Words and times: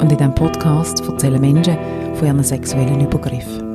und 0.00 0.10
in 0.10 0.16
diesem 0.16 0.34
Podcast 0.34 1.00
erzählen 1.00 1.40
Menschen 1.40 1.76
von 2.14 2.26
ihren 2.26 2.42
sexuellen 2.42 3.00
Übergriffen. 3.00 3.68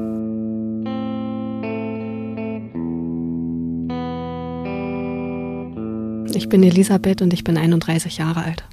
Ich 6.33 6.49
bin 6.49 6.63
Elisabeth 6.63 7.21
und 7.21 7.31
ich 7.33 7.43
bin 7.43 7.57
31 7.57 8.17
Jahre 8.17 8.43
alt. 8.43 8.63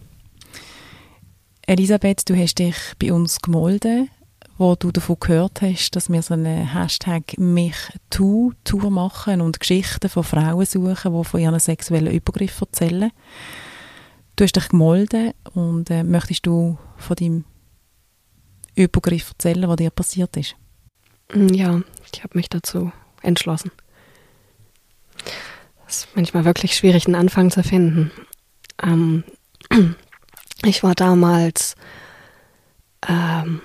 Elisabeth, 1.66 2.28
du 2.28 2.36
hast 2.36 2.58
dich 2.58 2.76
bei 2.98 3.12
uns 3.12 3.40
gemolden, 3.40 4.08
wo 4.58 4.74
du 4.74 4.90
davon 4.90 5.16
gehört 5.20 5.62
hast, 5.62 5.94
dass 5.94 6.10
wir 6.10 6.22
so 6.22 6.34
eine 6.34 6.74
Hashtag 6.74 7.38
MichTu-Tour 7.38 8.90
machen 8.90 9.40
und 9.40 9.60
Geschichten 9.60 10.08
von 10.08 10.24
Frauen 10.24 10.66
suchen, 10.66 11.14
die 11.14 11.24
von 11.24 11.40
ihren 11.40 11.60
sexuellen 11.60 12.12
Übergriffen 12.12 12.66
erzählen. 12.66 13.12
Du 14.36 14.44
hast 14.44 14.56
dich 14.56 14.68
gemolden 14.68 15.32
und 15.52 15.90
äh, 15.90 16.04
möchtest 16.04 16.46
du 16.46 16.78
von 16.96 17.16
deinem 17.16 17.44
Übergriff 18.74 19.30
erzählen, 19.30 19.68
was 19.68 19.76
dir 19.76 19.90
passiert 19.90 20.36
ist? 20.36 20.56
Mm, 21.32 21.48
ja, 21.48 21.80
ich 22.12 22.22
habe 22.22 22.38
mich 22.38 22.48
dazu 22.48 22.92
entschlossen. 23.20 23.70
Es 25.86 26.04
ist 26.04 26.08
manchmal 26.14 26.44
wirklich 26.46 26.74
schwierig, 26.74 27.06
einen 27.06 27.14
Anfang 27.14 27.50
zu 27.50 27.62
finden. 27.62 28.10
Ähm, 28.82 29.24
ich 30.64 30.82
war 30.82 30.94
damals 30.94 31.74
ähm, 33.06 33.60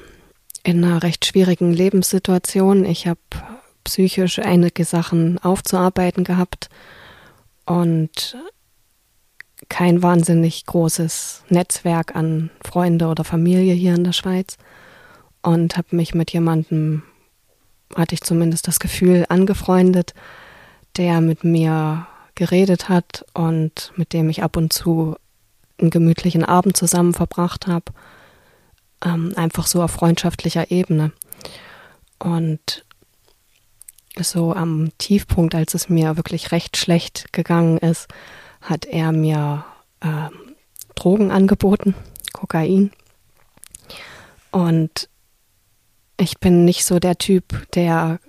in 0.64 0.84
einer 0.84 1.02
recht 1.02 1.26
schwierigen 1.26 1.72
Lebenssituation. 1.72 2.84
Ich 2.84 3.08
habe 3.08 3.22
psychisch 3.86 4.40
einige 4.40 4.84
Sachen 4.84 5.40
aufzuarbeiten 5.40 6.26
gehabt 6.26 6.70
und 7.66 8.36
kein 9.70 10.04
wahnsinnig 10.04 10.66
großes 10.66 11.44
Netzwerk 11.50 12.16
an 12.16 12.50
Freunde 12.64 13.08
oder 13.08 13.24
Familie 13.24 13.74
hier 13.74 13.96
in 13.96 14.04
der 14.04 14.14
Schweiz 14.14 14.58
und 15.42 15.78
habe 15.78 15.96
mich 15.96 16.14
mit 16.14 16.32
jemandem, 16.32 17.04
hatte 17.96 18.16
ich 18.16 18.22
zumindest 18.22 18.68
das 18.68 18.80
Gefühl, 18.80 19.26
angefreundet, 19.30 20.14
der 20.98 21.22
mit 21.22 21.44
mir 21.44 22.08
geredet 22.36 22.90
hat 22.90 23.26
und 23.34 23.92
mit 23.96 24.14
dem 24.14 24.30
ich 24.30 24.44
ab 24.44 24.58
und 24.58 24.72
zu 24.72 25.16
einen 25.80 25.90
gemütlichen 25.90 26.44
Abend 26.44 26.78
zusammen 26.78 27.14
verbracht 27.14 27.68
habe, 27.68 27.86
ähm, 29.04 29.34
einfach 29.36 29.68
so 29.68 29.82
auf 29.82 29.92
freundschaftlicher 29.92 30.72
Ebene. 30.72 31.12
Und 32.20 32.84
so 34.20 34.54
am 34.54 34.90
Tiefpunkt, 34.98 35.54
als 35.54 35.76
es 35.76 35.90
mir 35.90 36.18
wirklich 36.18 36.52
recht 36.52 36.78
schlecht 36.78 37.32
gegangen 37.32 37.78
ist, 37.78 38.08
hat 38.62 38.86
er 38.86 39.12
mir 39.12 39.66
äh, 40.02 40.30
Drogen 40.96 41.32
angeboten, 41.32 41.96
Kokain. 42.34 42.92
Und 44.52 45.10
ich 46.18 46.40
bin 46.40 46.66
nicht 46.66 46.86
so 46.86 47.00
der 47.00 47.18
Typ, 47.18 47.72
der 47.74 48.20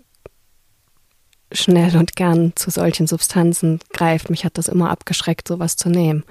schnell 1.53 1.97
und 1.97 2.17
gern 2.17 2.53
zu 2.57 2.71
solchen 2.71 3.07
Substanzen 3.07 3.81
greift. 3.93 4.29
Mich 4.29 4.45
hat 4.45 4.59
das 4.59 4.69
immer 4.69 4.91
abgeschreckt, 4.91 5.49
sowas 5.49 5.77
zu 5.77 5.89
nehmen. 5.89 6.25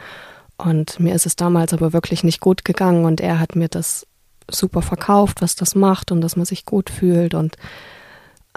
Und 0.57 0.99
mir 0.99 1.15
ist 1.15 1.25
es 1.25 1.35
damals 1.35 1.73
aber 1.73 1.93
wirklich 1.93 2.23
nicht 2.23 2.39
gut 2.39 2.65
gegangen 2.65 3.05
und 3.05 3.21
er 3.21 3.39
hat 3.39 3.55
mir 3.55 3.67
das 3.67 4.07
super 4.49 4.81
verkauft, 4.81 5.41
was 5.41 5.55
das 5.55 5.75
macht 5.75 6.11
und 6.11 6.21
dass 6.21 6.35
man 6.35 6.45
sich 6.45 6.65
gut 6.65 6.89
fühlt 6.89 7.33
und 7.33 7.57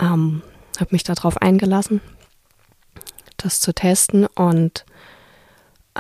ähm, 0.00 0.43
habe 0.78 0.93
mich 0.93 1.03
darauf 1.03 1.37
eingelassen, 1.43 2.00
das 3.37 3.60
zu 3.60 3.75
testen 3.75 4.26
und 4.26 4.84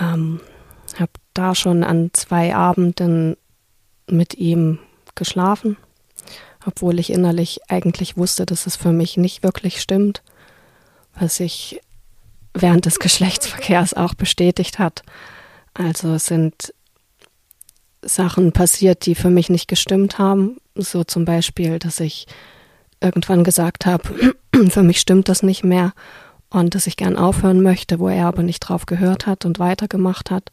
ähm, 0.00 0.40
habe 0.98 1.12
da 1.34 1.54
schon 1.54 1.84
an 1.84 2.10
zwei 2.12 2.54
Abenden 2.54 3.36
mit 4.06 4.34
ihm 4.34 4.78
geschlafen, 5.14 5.76
obwohl 6.66 6.98
ich 6.98 7.10
innerlich 7.12 7.60
eigentlich 7.68 8.16
wusste, 8.16 8.46
dass 8.46 8.66
es 8.66 8.76
für 8.76 8.92
mich 8.92 9.16
nicht 9.16 9.42
wirklich 9.42 9.80
stimmt, 9.80 10.22
was 11.14 11.36
sich 11.36 11.80
während 12.54 12.86
des 12.86 12.98
Geschlechtsverkehrs 12.98 13.94
auch 13.94 14.14
bestätigt 14.14 14.78
hat. 14.78 15.02
Also 15.74 16.18
sind 16.18 16.74
Sachen 18.02 18.52
passiert, 18.52 19.06
die 19.06 19.14
für 19.14 19.30
mich 19.30 19.50
nicht 19.50 19.68
gestimmt 19.68 20.18
haben. 20.18 20.56
So 20.74 21.04
zum 21.04 21.24
Beispiel, 21.24 21.78
dass 21.78 22.00
ich 22.00 22.26
irgendwann 23.00 23.44
gesagt 23.44 23.86
habe, 23.86 24.34
für 24.68 24.82
mich 24.82 25.00
stimmt 25.00 25.28
das 25.28 25.42
nicht 25.42 25.64
mehr 25.64 25.92
und 26.50 26.74
dass 26.74 26.86
ich 26.86 26.96
gern 26.96 27.16
aufhören 27.16 27.62
möchte, 27.62 27.98
wo 27.98 28.08
er 28.08 28.26
aber 28.26 28.42
nicht 28.42 28.60
drauf 28.60 28.86
gehört 28.86 29.26
hat 29.26 29.44
und 29.44 29.58
weitergemacht 29.58 30.30
hat. 30.30 30.52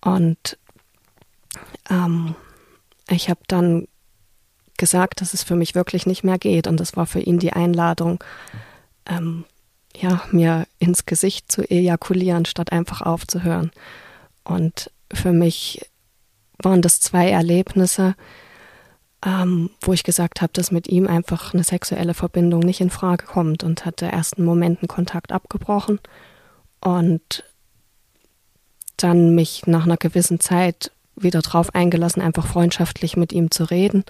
Und 0.00 0.58
ähm, 1.90 2.34
ich 3.08 3.28
habe 3.28 3.40
dann 3.46 3.86
gesagt, 4.78 5.20
dass 5.20 5.34
es 5.34 5.42
für 5.42 5.56
mich 5.56 5.74
wirklich 5.74 6.06
nicht 6.06 6.24
mehr 6.24 6.38
geht 6.38 6.66
und 6.66 6.80
das 6.80 6.96
war 6.96 7.06
für 7.06 7.20
ihn 7.20 7.38
die 7.38 7.52
Einladung, 7.52 8.24
ähm, 9.06 9.44
ja, 9.94 10.22
mir 10.30 10.66
ins 10.78 11.04
Gesicht 11.04 11.52
zu 11.52 11.62
ejakulieren, 11.62 12.46
statt 12.46 12.72
einfach 12.72 13.02
aufzuhören. 13.02 13.70
Und 14.42 14.90
für 15.12 15.32
mich 15.32 15.84
waren 16.58 16.80
das 16.80 17.00
zwei 17.00 17.28
Erlebnisse, 17.30 18.14
ähm, 19.24 19.70
wo 19.80 19.92
ich 19.92 20.02
gesagt 20.02 20.40
habe, 20.40 20.52
dass 20.52 20.70
mit 20.70 20.88
ihm 20.88 21.06
einfach 21.06 21.52
eine 21.52 21.64
sexuelle 21.64 22.14
Verbindung 22.14 22.60
nicht 22.60 22.80
in 22.80 22.90
Frage 22.90 23.26
kommt 23.26 23.62
und 23.62 23.84
hatte 23.84 24.06
ersten 24.06 24.44
Momenten 24.44 24.88
Kontakt 24.88 25.32
abgebrochen 25.32 26.00
und 26.80 27.44
dann 28.96 29.34
mich 29.34 29.66
nach 29.66 29.84
einer 29.84 29.96
gewissen 29.96 30.40
Zeit 30.40 30.92
wieder 31.16 31.42
drauf 31.42 31.74
eingelassen, 31.74 32.22
einfach 32.22 32.46
freundschaftlich 32.46 33.16
mit 33.16 33.32
ihm 33.32 33.50
zu 33.50 33.64
reden. 33.64 34.04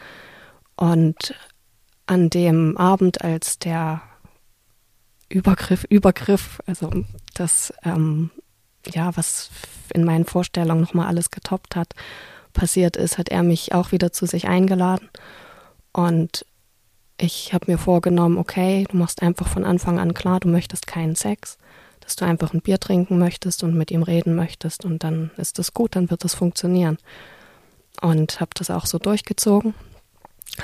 Und 0.76 1.34
an 2.06 2.31
dem 2.31 2.77
Abend, 2.77 3.22
als 3.22 3.59
der 3.59 4.03
Übergriff, 5.28 5.84
Übergriff, 5.88 6.60
also 6.66 6.91
das, 7.34 7.72
ähm, 7.84 8.31
ja, 8.92 9.16
was 9.16 9.50
in 9.92 10.04
meinen 10.04 10.25
Vorstellungen 10.25 10.81
nochmal 10.81 11.06
alles 11.06 11.31
getoppt 11.31 11.77
hat, 11.77 11.94
passiert 12.52 12.96
ist, 12.96 13.18
hat 13.18 13.28
er 13.28 13.42
mich 13.42 13.72
auch 13.74 13.92
wieder 13.92 14.12
zu 14.12 14.26
sich 14.26 14.48
eingeladen. 14.48 15.08
Und 15.92 16.44
ich 17.18 17.52
habe 17.52 17.70
mir 17.70 17.78
vorgenommen, 17.78 18.38
okay, 18.38 18.86
du 18.90 18.96
machst 18.96 19.22
einfach 19.22 19.46
von 19.46 19.64
Anfang 19.64 19.98
an 19.98 20.14
klar, 20.14 20.40
du 20.40 20.48
möchtest 20.48 20.86
keinen 20.86 21.16
Sex, 21.16 21.58
dass 22.00 22.16
du 22.16 22.24
einfach 22.24 22.54
ein 22.54 22.62
Bier 22.62 22.80
trinken 22.80 23.18
möchtest 23.18 23.62
und 23.62 23.74
mit 23.74 23.90
ihm 23.90 24.02
reden 24.02 24.34
möchtest 24.34 24.84
und 24.84 25.04
dann 25.04 25.30
ist 25.36 25.58
das 25.58 25.74
gut, 25.74 25.96
dann 25.96 26.10
wird 26.10 26.24
das 26.24 26.34
funktionieren. 26.34 26.98
Und 28.00 28.40
habe 28.40 28.52
das 28.54 28.70
auch 28.70 28.86
so 28.86 28.98
durchgezogen. 28.98 29.74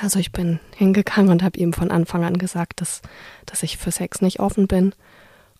Also 0.01 0.19
ich 0.19 0.31
bin 0.31 0.59
hingegangen 0.75 1.31
und 1.31 1.43
habe 1.43 1.59
ihm 1.59 1.73
von 1.73 1.91
Anfang 1.91 2.23
an 2.23 2.37
gesagt, 2.37 2.81
dass, 2.81 3.01
dass 3.45 3.63
ich 3.63 3.77
für 3.77 3.91
Sex 3.91 4.21
nicht 4.21 4.39
offen 4.39 4.67
bin 4.67 4.93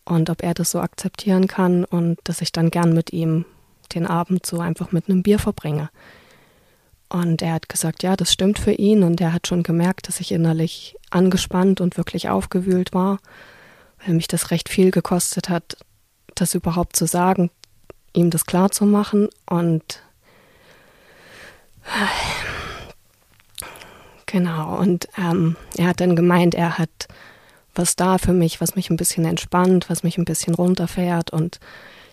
und 0.05 0.29
ob 0.29 0.43
er 0.43 0.53
das 0.53 0.71
so 0.71 0.79
akzeptieren 0.79 1.47
kann 1.47 1.85
und 1.85 2.19
dass 2.23 2.41
ich 2.41 2.51
dann 2.51 2.71
gern 2.71 2.93
mit 2.93 3.13
ihm 3.13 3.45
den 3.93 4.05
Abend 4.05 4.45
so 4.45 4.59
einfach 4.59 4.91
mit 4.91 5.09
einem 5.09 5.23
Bier 5.23 5.39
verbringe. 5.39 5.89
Und 7.09 7.41
er 7.41 7.53
hat 7.53 7.69
gesagt, 7.69 8.03
ja, 8.03 8.15
das 8.15 8.33
stimmt 8.33 8.59
für 8.59 8.73
ihn. 8.73 9.03
Und 9.03 9.21
er 9.21 9.33
hat 9.33 9.47
schon 9.47 9.63
gemerkt, 9.63 10.07
dass 10.07 10.19
ich 10.19 10.31
innerlich 10.31 10.95
angespannt 11.09 11.79
und 11.81 11.97
wirklich 11.97 12.29
aufgewühlt 12.29 12.93
war, 12.93 13.19
weil 14.05 14.15
mich 14.15 14.27
das 14.27 14.51
recht 14.51 14.69
viel 14.69 14.91
gekostet 14.91 15.49
hat, 15.49 15.77
das 16.35 16.53
überhaupt 16.53 16.95
zu 16.95 17.05
sagen, 17.05 17.49
ihm 18.13 18.29
das 18.29 18.45
klar 18.45 18.71
zu 18.71 18.85
machen. 18.85 19.29
Und 19.49 20.01
genau, 24.25 24.77
und 24.77 25.07
ähm, 25.17 25.55
er 25.77 25.87
hat 25.87 26.01
dann 26.01 26.15
gemeint, 26.15 26.55
er 26.55 26.77
hat 26.77 27.07
was 27.77 27.95
da 27.95 28.17
für 28.17 28.33
mich, 28.33 28.59
was 28.59 28.75
mich 28.75 28.89
ein 28.89 28.97
bisschen 28.97 29.25
entspannt, 29.25 29.89
was 29.89 30.03
mich 30.03 30.17
ein 30.17 30.25
bisschen 30.25 30.55
runterfährt 30.55 31.31
und 31.31 31.59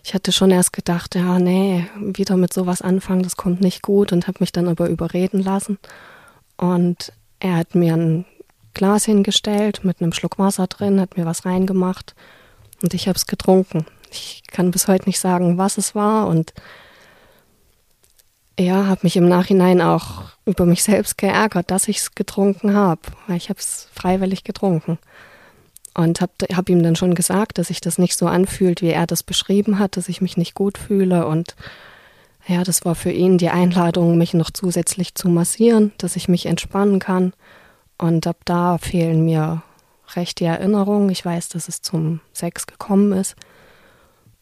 ich 0.04 0.12
hatte 0.12 0.32
schon 0.32 0.50
erst 0.50 0.74
gedacht, 0.74 1.14
ja, 1.14 1.38
nee, 1.38 1.86
wieder 1.98 2.36
mit 2.36 2.52
sowas 2.52 2.82
anfangen, 2.82 3.22
das 3.22 3.36
kommt 3.36 3.62
nicht 3.62 3.80
gut 3.80 4.12
und 4.12 4.28
habe 4.28 4.38
mich 4.40 4.52
dann 4.52 4.68
aber 4.68 4.88
überreden 4.90 5.42
lassen. 5.42 5.78
Und 6.58 7.12
er 7.40 7.56
hat 7.56 7.74
mir 7.74 7.94
ein 7.94 8.26
Glas 8.74 9.06
hingestellt 9.06 9.82
mit 9.82 10.00
einem 10.00 10.12
Schluck 10.12 10.38
Wasser 10.38 10.66
drin, 10.66 11.00
hat 11.00 11.16
mir 11.16 11.24
was 11.24 11.46
reingemacht 11.46 12.14
und 12.82 12.92
ich 12.92 13.08
habe 13.08 13.16
es 13.16 13.26
getrunken. 13.26 13.86
Ich 14.10 14.42
kann 14.46 14.70
bis 14.70 14.88
heute 14.88 15.06
nicht 15.06 15.18
sagen, 15.18 15.58
was 15.58 15.78
es 15.78 15.94
war 15.94 16.28
und 16.28 16.52
Ja, 18.58 18.86
habe 18.86 19.00
mich 19.02 19.16
im 19.16 19.28
Nachhinein 19.28 19.80
auch 19.80 20.24
über 20.44 20.64
mich 20.64 20.84
selbst 20.84 21.18
geärgert, 21.18 21.70
dass 21.70 21.88
ich 21.88 21.98
es 21.98 22.14
getrunken 22.14 22.74
habe, 22.74 23.00
weil 23.26 23.36
ich 23.36 23.48
habe 23.48 23.58
es 23.58 23.88
freiwillig 23.92 24.44
getrunken. 24.44 24.98
Und 25.96 26.20
habe 26.20 26.32
hab 26.52 26.68
ihm 26.68 26.82
dann 26.82 26.96
schon 26.96 27.14
gesagt, 27.14 27.58
dass 27.58 27.68
sich 27.68 27.80
das 27.80 27.98
nicht 27.98 28.18
so 28.18 28.26
anfühlt, 28.26 28.82
wie 28.82 28.90
er 28.90 29.06
das 29.06 29.22
beschrieben 29.22 29.78
hat, 29.78 29.96
dass 29.96 30.08
ich 30.08 30.20
mich 30.20 30.36
nicht 30.36 30.54
gut 30.54 30.76
fühle. 30.76 31.26
Und 31.26 31.54
ja, 32.46 32.64
das 32.64 32.84
war 32.84 32.96
für 32.96 33.12
ihn 33.12 33.38
die 33.38 33.50
Einladung, 33.50 34.18
mich 34.18 34.34
noch 34.34 34.50
zusätzlich 34.50 35.14
zu 35.14 35.28
massieren, 35.28 35.92
dass 35.98 36.16
ich 36.16 36.28
mich 36.28 36.46
entspannen 36.46 36.98
kann. 36.98 37.32
Und 37.96 38.26
ab 38.26 38.38
da 38.44 38.78
fehlen 38.78 39.24
mir 39.24 39.62
recht 40.16 40.40
die 40.40 40.44
Erinnerungen. 40.44 41.10
Ich 41.10 41.24
weiß, 41.24 41.48
dass 41.50 41.68
es 41.68 41.80
zum 41.80 42.20
Sex 42.32 42.66
gekommen 42.66 43.12
ist. 43.12 43.36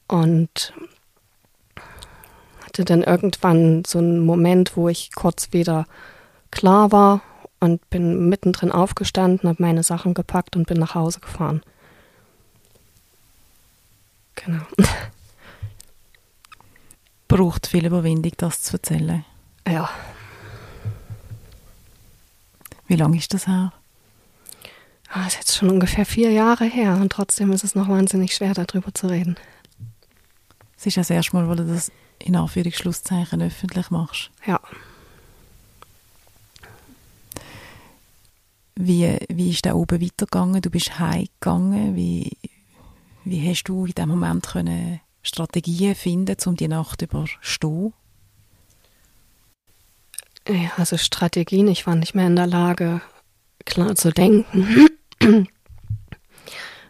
Und 0.08 0.72
hatte 2.64 2.84
dann 2.86 3.02
irgendwann 3.02 3.84
so 3.86 3.98
einen 3.98 4.24
Moment, 4.24 4.76
wo 4.76 4.88
ich 4.88 5.14
kurz 5.14 5.52
wieder 5.52 5.86
klar 6.50 6.92
war 6.92 7.20
und 7.62 7.88
bin 7.90 8.28
mittendrin 8.28 8.72
aufgestanden, 8.72 9.48
habe 9.48 9.62
meine 9.62 9.84
Sachen 9.84 10.14
gepackt 10.14 10.56
und 10.56 10.66
bin 10.66 10.78
nach 10.78 10.96
Hause 10.96 11.20
gefahren. 11.20 11.62
Genau. 14.34 14.64
Braucht 17.28 17.68
viel 17.68 17.86
Überwindung, 17.86 18.32
das 18.36 18.62
zu 18.62 18.78
erzählen. 18.78 19.24
Ja. 19.68 19.88
Wie 22.88 22.96
lange 22.96 23.16
ist 23.16 23.32
das 23.32 23.46
her? 23.46 23.72
Ah, 25.08 25.22
das 25.22 25.34
ist 25.34 25.38
jetzt 25.38 25.56
schon 25.56 25.70
ungefähr 25.70 26.04
vier 26.04 26.32
Jahre 26.32 26.64
her 26.64 26.96
und 27.00 27.12
trotzdem 27.12 27.52
ist 27.52 27.62
es 27.62 27.76
noch 27.76 27.88
wahnsinnig 27.88 28.34
schwer, 28.34 28.54
darüber 28.54 28.92
zu 28.92 29.06
reden. 29.06 29.36
Es 30.76 30.86
ist 30.86 30.96
ja 30.96 31.02
das 31.02 31.10
erste 31.10 31.36
Mal, 31.36 31.48
wo 31.48 31.54
du 31.54 31.64
das 31.64 31.92
in 32.18 32.34
Anführungsschlusszeichen 32.34 33.40
öffentlich 33.40 33.90
machst. 33.90 34.32
Ja. 34.44 34.58
Wie, 38.74 39.18
wie 39.28 39.50
ist 39.50 39.64
der 39.64 39.76
oben 39.76 40.00
weitergegangen? 40.00 40.62
Du 40.62 40.70
bist 40.70 40.98
heimgegangen. 40.98 41.94
Wie, 41.94 42.36
wie 43.24 43.48
hast 43.48 43.64
du 43.64 43.86
in 43.86 43.92
dem 43.92 44.08
Moment 44.08 44.48
können 44.48 45.00
Strategien 45.22 45.94
finden, 45.94 46.36
um 46.46 46.56
die 46.56 46.68
Nacht 46.68 47.00
zu 47.00 47.04
überstehen? 47.06 47.92
Ja, 50.48 50.72
also 50.76 50.96
Strategien, 50.96 51.68
ich 51.68 51.86
war 51.86 51.94
nicht 51.94 52.14
mehr 52.14 52.26
in 52.26 52.34
der 52.34 52.48
Lage, 52.48 53.00
klar 53.64 53.94
zu 53.94 54.10
denken. 54.10 54.88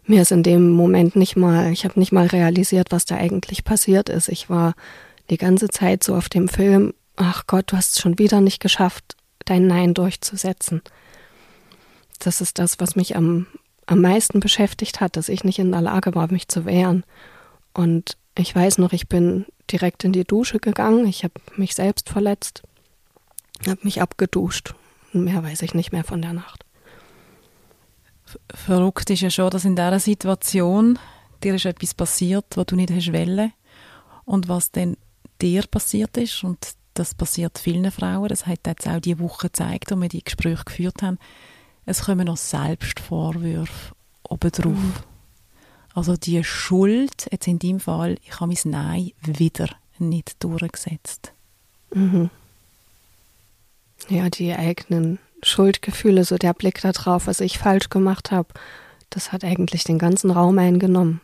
Mir 0.07 0.23
ist 0.23 0.33
in 0.33 0.43
dem 0.43 0.71
Moment 0.71 1.17
nicht 1.17 1.37
mal, 1.37 1.71
ich 1.71 1.85
habe 1.85 2.01
nicht 2.01 2.13
mal 2.13 2.27
realisiert, 2.27 2.89
was 2.91 3.05
da 3.05 3.17
eigentlich 3.17 3.65
passiert 3.65 4.09
ist. 4.09 4.29
Ich 4.29 4.49
war 4.49 4.75
die 5.31 5.37
ganze 5.37 5.69
Zeit 5.69 6.03
so 6.03 6.15
auf 6.15 6.29
dem 6.29 6.49
Film, 6.49 6.95
ach 7.17 7.47
Gott, 7.47 7.73
du 7.73 7.77
hast 7.77 7.97
es 7.97 8.01
schon 8.01 8.19
wieder 8.19 8.41
nicht 8.41 8.61
geschafft, 8.61 9.17
dein 9.45 9.67
Nein 9.67 9.93
durchzusetzen. 9.95 10.83
Das 12.23 12.41
ist 12.41 12.59
das, 12.59 12.79
was 12.79 12.95
mich 12.95 13.17
am, 13.17 13.47
am 13.87 14.01
meisten 14.01 14.39
beschäftigt 14.39 15.01
hat, 15.01 15.17
dass 15.17 15.29
ich 15.29 15.43
nicht 15.43 15.59
in 15.59 15.73
der 15.73 15.81
Lage 15.81 16.15
war, 16.15 16.31
mich 16.31 16.47
zu 16.47 16.65
wehren. 16.65 17.05
Und 17.75 18.17
ich 18.39 18.55
weiß 18.55 18.79
noch, 18.79 18.93
ich 18.93 19.09
bin 19.09 19.45
direkt 19.71 20.05
in 20.05 20.13
die 20.13 20.25
Dusche 20.25 20.59
gegangen, 20.59 21.07
ich 21.07 21.25
habe 21.25 21.35
mich 21.57 21.75
selbst 21.75 22.09
verletzt, 22.09 22.63
habe 23.67 23.81
mich 23.83 24.01
abgeduscht. 24.01 24.75
Mehr 25.13 25.43
weiß 25.43 25.63
ich 25.63 25.75
nicht 25.75 25.93
mehr 25.93 26.05
von 26.05 26.23
der 26.23 26.33
Nacht. 26.33 26.65
Verrückt 28.55 29.11
ist 29.11 29.21
ja 29.21 29.31
schon, 29.31 29.51
dass 29.51 29.65
in 29.65 29.77
dieser 29.77 29.99
Situation 29.99 30.99
dir 31.43 31.57
ist 31.57 31.65
etwas 31.65 31.93
passiert, 31.93 32.47
was 32.55 32.67
du 32.67 32.77
nicht 32.77 32.91
hast 32.91 33.13
wollen. 33.13 33.53
Und 34.25 34.49
was 34.49 34.71
dann 34.71 34.97
dir 35.41 35.65
passiert 35.67 36.17
ist, 36.17 36.45
und 36.45 36.59
das 36.95 37.15
passiert 37.15 37.59
vielen 37.59 37.91
Frauen, 37.91 38.29
das 38.29 38.47
hat 38.47 38.61
jetzt 38.67 38.87
auch 38.87 39.01
die 39.01 39.19
Woche 39.19 39.49
gezeigt, 39.49 39.91
wo 39.91 39.97
wir 39.97 40.09
die 40.09 40.23
Gespräche 40.23 40.65
geführt 40.65 41.03
haben, 41.03 41.19
es 41.87 42.03
kommen 42.03 42.27
noch 42.27 42.37
Selbstvorwürfe 42.37 43.95
obendrauf. 44.23 44.73
Mhm. 44.73 44.93
Also 45.95 46.17
die 46.17 46.43
Schuld, 46.43 47.29
jetzt 47.31 47.47
in 47.47 47.59
deinem 47.59 47.81
Fall, 47.81 48.17
ich 48.25 48.41
habe 48.41 48.55
mein 48.55 48.73
Nein 48.73 49.11
wieder 49.23 49.69
nicht 49.99 50.43
durchgesetzt. 50.43 51.33
Mhm. 51.93 52.31
Ja, 54.09 54.31
die 54.31 54.53
eigenen 54.53 55.19
Schuldgefühle, 55.43 56.25
so 56.25 56.37
der 56.37 56.55
Blick 56.55 56.81
darauf, 56.81 57.27
was 57.27 57.41
ich 57.41 57.59
falsch 57.59 57.91
gemacht 57.91 58.31
habe, 58.31 58.49
das 59.11 59.33
hat 59.33 59.45
eigentlich 59.45 59.85
den 59.85 59.99
ganzen 59.99 60.31
Raum 60.31 60.59
eingenommen. 60.59 61.21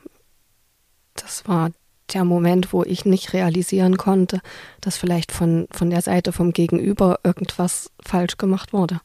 Das 1.15 1.49
war 1.49 1.71
der 2.13 2.25
Moment, 2.25 2.73
wo 2.73 2.85
ich 2.85 3.05
nicht 3.05 3.33
realisieren 3.33 3.97
konnte, 3.97 4.41
dass 4.81 4.97
vielleicht 4.97 5.33
von, 5.33 5.67
von 5.71 5.91
der 5.91 6.03
Seite 6.03 6.33
vom 6.33 6.53
Gegenüber 6.53 7.21
irgendwas 7.25 7.91
falsch 8.01 8.37
gemacht 8.37 8.73
wurde. 8.73 9.01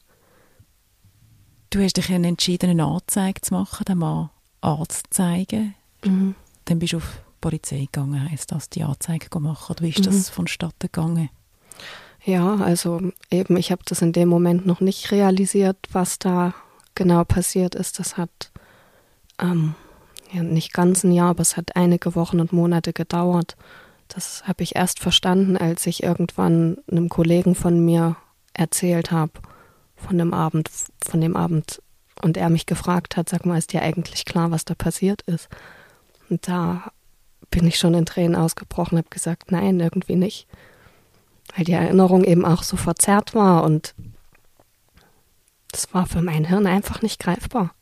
Du 1.74 1.82
hast 1.82 1.96
dich 1.96 2.08
entschieden, 2.08 2.70
eine 2.70 2.84
Anzeige 2.84 3.40
zu 3.40 3.52
machen, 3.52 3.84
den 3.84 3.98
Mann 3.98 4.30
anzuzeigen. 4.60 5.74
Mhm. 6.04 6.36
Dann 6.66 6.78
bist 6.78 6.92
du 6.92 6.98
auf 6.98 7.02
die 7.02 7.40
Polizei 7.40 7.88
gegangen, 7.90 8.30
heisst 8.30 8.52
das, 8.52 8.70
die 8.70 8.84
Anzeige 8.84 9.40
machen. 9.40 9.74
Wie 9.80 9.88
ist 9.88 9.98
mhm. 9.98 10.04
das 10.04 10.30
vonstatten 10.30 10.76
gegangen? 10.78 11.30
Ja, 12.24 12.54
also 12.58 13.00
eben, 13.28 13.56
ich 13.56 13.72
habe 13.72 13.82
das 13.86 14.02
in 14.02 14.12
dem 14.12 14.28
Moment 14.28 14.66
noch 14.66 14.78
nicht 14.78 15.10
realisiert, 15.10 15.78
was 15.90 16.20
da 16.20 16.54
genau 16.94 17.24
passiert 17.24 17.74
ist. 17.74 17.98
Das 17.98 18.16
hat 18.16 18.52
ähm, 19.40 19.74
ja, 20.30 20.44
nicht 20.44 20.74
ganz 20.74 21.02
ein 21.02 21.10
Jahr, 21.10 21.30
aber 21.30 21.42
es 21.42 21.56
hat 21.56 21.74
einige 21.74 22.14
Wochen 22.14 22.38
und 22.38 22.52
Monate 22.52 22.92
gedauert. 22.92 23.56
Das 24.06 24.46
habe 24.46 24.62
ich 24.62 24.76
erst 24.76 25.00
verstanden, 25.00 25.56
als 25.56 25.88
ich 25.88 26.04
irgendwann 26.04 26.76
einem 26.88 27.08
Kollegen 27.08 27.56
von 27.56 27.84
mir 27.84 28.14
erzählt 28.52 29.10
habe 29.10 29.32
von 29.96 30.18
dem 30.18 30.34
Abend, 30.34 30.70
von 31.04 31.20
dem 31.20 31.36
Abend 31.36 31.82
und 32.22 32.36
er 32.36 32.50
mich 32.50 32.66
gefragt 32.66 33.16
hat, 33.16 33.28
sag 33.28 33.46
mal, 33.46 33.58
ist 33.58 33.72
dir 33.72 33.82
eigentlich 33.82 34.24
klar, 34.24 34.50
was 34.50 34.64
da 34.64 34.74
passiert 34.74 35.22
ist? 35.22 35.48
Und 36.28 36.48
da 36.48 36.90
bin 37.50 37.66
ich 37.66 37.76
schon 37.76 37.94
in 37.94 38.06
Tränen 38.06 38.36
ausgebrochen, 38.36 38.98
habe 38.98 39.08
gesagt, 39.10 39.52
nein, 39.52 39.80
irgendwie 39.80 40.16
nicht, 40.16 40.46
weil 41.54 41.64
die 41.64 41.72
Erinnerung 41.72 42.24
eben 42.24 42.44
auch 42.44 42.62
so 42.62 42.76
verzerrt 42.76 43.34
war 43.34 43.64
und 43.64 43.94
das 45.70 45.92
war 45.92 46.06
für 46.06 46.22
mein 46.22 46.44
Hirn 46.44 46.66
einfach 46.66 47.02
nicht 47.02 47.20
greifbar. 47.20 47.74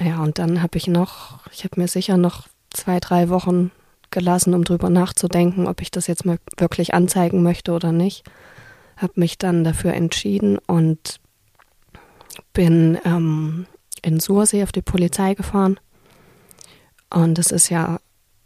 Ja, 0.00 0.22
und 0.22 0.38
dann 0.38 0.62
habe 0.62 0.78
ich 0.78 0.86
noch, 0.86 1.40
ich 1.52 1.64
habe 1.64 1.80
mir 1.80 1.88
sicher 1.88 2.16
noch 2.16 2.48
zwei, 2.70 2.98
drei 3.00 3.28
Wochen 3.28 3.70
gelassen, 4.10 4.54
um 4.54 4.64
drüber 4.64 4.90
nachzudenken, 4.90 5.66
ob 5.66 5.80
ich 5.80 5.90
das 5.90 6.06
jetzt 6.06 6.24
mal 6.24 6.38
wirklich 6.56 6.94
anzeigen 6.94 7.42
möchte 7.42 7.72
oder 7.72 7.92
nicht. 7.92 8.24
Habe 8.96 9.14
mich 9.16 9.38
dann 9.38 9.64
dafür 9.64 9.92
entschieden 9.94 10.58
und 10.66 11.20
bin 12.52 12.98
ähm, 13.04 13.66
in 14.02 14.20
Sursee 14.20 14.62
auf 14.62 14.72
die 14.72 14.82
Polizei 14.82 15.34
gefahren. 15.34 15.80
Und 17.10 17.38
das 17.38 17.50
ist 17.50 17.68
ja 17.68 17.98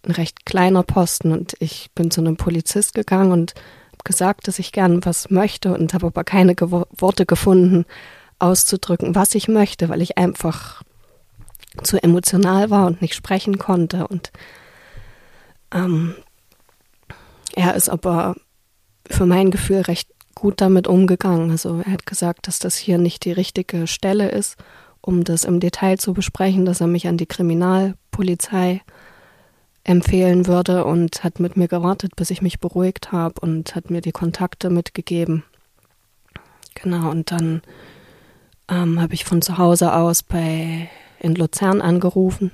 ein 0.05 0.12
recht 0.12 0.47
kleiner 0.47 0.83
Posten 0.83 1.33
und 1.33 1.57
ich 1.59 1.90
bin 1.95 2.11
zu 2.11 2.21
einem 2.21 2.37
Polizist 2.37 2.95
gegangen 2.95 3.33
und 3.33 3.55
habe 3.93 4.05
gesagt, 4.05 4.47
dass 4.49 4.59
ich 4.59 4.73
gern 4.73 5.05
was 5.05 5.31
möchte 5.31 5.75
und 5.75 5.93
habe 5.95 6.07
aber 6.07 6.25
keine 6.25 6.55
Ge 6.55 6.69
Worte 6.71 7.26
gefunden, 7.26 7.85
auszudrücken, 8.38 9.14
was 9.14 9.35
ich 9.35 9.49
möchte, 9.49 9.88
weil 9.88 10.00
ich 10.00 10.17
einfach 10.17 10.83
zu 11.83 12.02
emotional 12.02 12.71
war 12.71 12.87
und 12.87 13.02
nicht 13.02 13.14
sprechen 13.14 13.59
konnte. 13.59 14.07
Und 14.07 14.31
ähm, 15.73 16.14
er 17.55 17.75
ist 17.75 17.88
aber 17.88 18.37
für 19.11 19.26
mein 19.26 19.50
Gefühl 19.50 19.81
recht 19.81 20.09
gut 20.38 20.61
damit 20.61 20.87
umgegangen. 20.87 21.50
Also 21.50 21.80
er 21.85 21.92
hat 21.92 22.07
gesagt, 22.07 22.47
dass 22.47 22.59
das 22.59 22.76
hier 22.76 22.99
nicht 22.99 23.25
die 23.25 23.33
richtige 23.33 23.87
Stelle 23.87 24.28
ist, 24.28 24.57
um 25.00 25.25
das 25.25 25.45
im 25.45 25.59
Detail 25.59 25.99
zu 25.99 26.14
besprechen, 26.14 26.64
dass 26.64 26.80
er 26.80 26.87
mich 26.87 27.09
an 27.09 27.16
die 27.16 27.26
Kriminalpolizei 27.26 28.83
empfehlen 29.83 30.47
würde 30.47 30.85
und 30.85 31.25
hat 31.25 31.40
mit 31.40 31.57
mir 31.57 31.66
gewartet, 31.66 32.14
bis 32.14 32.30
ich 32.30 32.42
mich 32.42 32.61
beruhigt 32.61 33.11
habe 33.11 33.40
und 33.40 33.75
hat 33.75 33.90
mir 33.90 34.00
die 34.00 34.12
Kontakte 34.12 34.71
mitgegeben. 34.71 35.45
Genau, 36.75 37.11
und 37.11 37.33
dann 37.33 37.62
ähm, 38.68 39.00
habe 39.00 39.14
ich 39.14 39.25
von 39.25 39.42
zu 39.42 39.59
Hause 39.59 39.95
aus 39.95 40.23
bei 40.23 40.88
in 41.18 41.35
Luzern 41.35 41.80
angerufen 41.80 42.52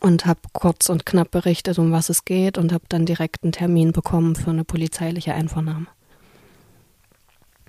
und 0.00 0.26
habe 0.26 0.40
kurz 0.52 0.88
und 0.88 1.04
knapp 1.04 1.32
berichtet, 1.32 1.78
um 1.80 1.90
was 1.90 2.10
es 2.10 2.24
geht 2.24 2.58
und 2.58 2.72
habe 2.72 2.84
dann 2.88 3.06
direkt 3.06 3.42
einen 3.42 3.52
Termin 3.52 3.92
bekommen 3.92 4.36
für 4.36 4.50
eine 4.50 4.64
polizeiliche 4.64 5.34
Einvernahme. 5.34 5.86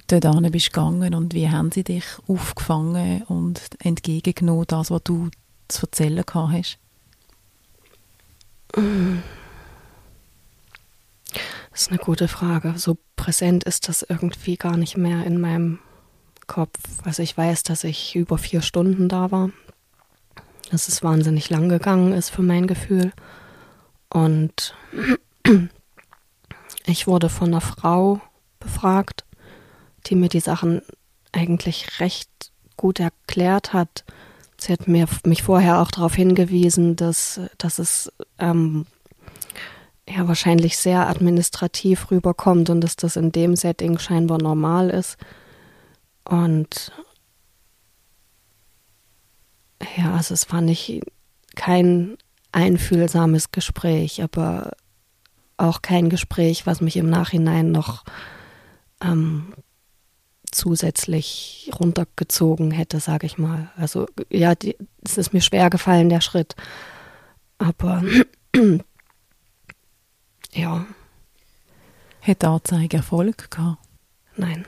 Dort 0.07 0.51
bist 0.51 0.73
gegangen 0.73 1.13
und 1.13 1.33
wie 1.33 1.49
haben 1.49 1.71
sie 1.71 1.83
dich 1.83 2.05
aufgefangen 2.27 3.23
und 3.23 3.61
entgegengenommen, 3.79 4.65
das, 4.67 4.89
was 4.89 5.03
du 5.03 5.29
zu 5.67 5.85
erzählen 5.85 6.23
hast? 6.33 6.79
Das 11.71 11.81
ist 11.81 11.89
eine 11.89 11.99
gute 11.99 12.27
Frage. 12.27 12.73
So 12.77 12.97
präsent 13.15 13.65
ist 13.65 13.89
das 13.89 14.03
irgendwie 14.03 14.55
gar 14.55 14.77
nicht 14.77 14.97
mehr 14.97 15.25
in 15.25 15.41
meinem 15.41 15.79
Kopf. 16.47 16.79
Also 17.03 17.21
ich 17.21 17.37
weiß, 17.37 17.63
dass 17.63 17.83
ich 17.83 18.15
über 18.15 18.37
vier 18.37 18.61
Stunden 18.61 19.09
da 19.09 19.31
war 19.31 19.49
dass 20.69 20.87
es 20.87 21.03
wahnsinnig 21.03 21.49
lang 21.49 21.69
gegangen 21.69 22.13
ist 22.13 22.29
für 22.29 22.41
mein 22.41 22.67
Gefühl. 22.67 23.11
Und 24.09 24.75
Ich 26.89 27.05
wurde 27.05 27.27
von 27.27 27.49
einer 27.49 27.59
Frau 27.59 28.21
befragt, 28.59 29.25
die 30.07 30.15
mir 30.15 30.29
die 30.29 30.39
Sachen 30.39 30.81
eigentlich 31.31 31.99
recht 31.99 32.51
gut 32.77 32.99
erklärt 32.99 33.73
hat. 33.73 34.05
Sie 34.59 34.73
hat 34.73 34.87
mir, 34.87 35.07
mich 35.25 35.43
vorher 35.43 35.81
auch 35.81 35.91
darauf 35.91 36.15
hingewiesen, 36.15 36.95
dass, 36.95 37.39
dass 37.57 37.79
es 37.79 38.11
ähm, 38.39 38.85
ja 40.09 40.27
wahrscheinlich 40.27 40.77
sehr 40.77 41.07
administrativ 41.07 42.09
rüberkommt 42.11 42.69
und 42.69 42.81
dass 42.81 42.95
das 42.95 43.15
in 43.15 43.31
dem 43.31 43.55
Setting 43.55 43.99
scheinbar 43.99 44.41
normal 44.41 44.89
ist. 44.89 45.17
Und 46.23 46.91
ja, 49.95 50.13
also 50.13 50.33
es 50.33 50.51
war 50.51 50.61
nicht 50.61 51.01
kein 51.55 52.17
einfühlsames 52.51 53.51
Gespräch, 53.51 54.23
aber 54.23 54.71
auch 55.57 55.81
kein 55.81 56.09
Gespräch, 56.09 56.65
was 56.65 56.81
mich 56.81 56.97
im 56.97 57.09
Nachhinein 57.09 57.71
noch 57.71 58.03
ähm, 59.01 59.53
zusätzlich 60.51 61.69
runtergezogen 61.79 62.71
hätte, 62.71 62.99
sage 62.99 63.25
ich 63.25 63.37
mal. 63.37 63.71
Also 63.77 64.07
ja, 64.29 64.55
die, 64.55 64.77
es 65.03 65.17
ist 65.17 65.33
mir 65.33 65.41
schwer 65.41 65.69
gefallen, 65.69 66.09
der 66.09 66.21
Schritt. 66.21 66.55
Aber 67.57 68.03
ja. 70.53 70.85
Hat 72.21 72.41
die 72.41 72.45
Anzeige 72.45 72.97
Erfolg 72.97 73.49
gehabt? 73.51 73.81
Nein. 74.35 74.65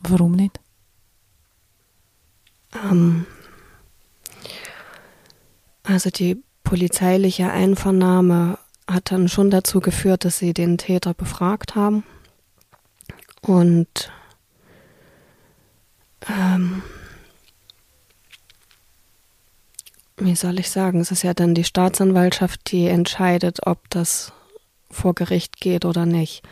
Warum 0.00 0.32
nicht? 0.32 0.58
Ähm, 2.74 3.26
also 5.82 6.10
die 6.10 6.42
polizeiliche 6.64 7.50
Einvernahme 7.50 8.58
hat 8.88 9.12
dann 9.12 9.28
schon 9.28 9.50
dazu 9.50 9.80
geführt, 9.80 10.24
dass 10.24 10.38
sie 10.38 10.54
den 10.54 10.78
Täter 10.78 11.14
befragt 11.14 11.74
haben. 11.74 12.04
Und 13.42 14.12
ähm, 16.28 16.82
wie 20.16 20.36
soll 20.36 20.58
ich 20.58 20.70
sagen, 20.70 21.00
es 21.00 21.10
ist 21.10 21.22
ja 21.22 21.34
dann 21.34 21.54
die 21.54 21.64
Staatsanwaltschaft, 21.64 22.70
die 22.70 22.86
entscheidet, 22.86 23.66
ob 23.66 23.88
das 23.90 24.32
vor 24.90 25.14
Gericht 25.14 25.60
geht 25.60 25.84
oder 25.84 26.04
nicht. 26.04 26.42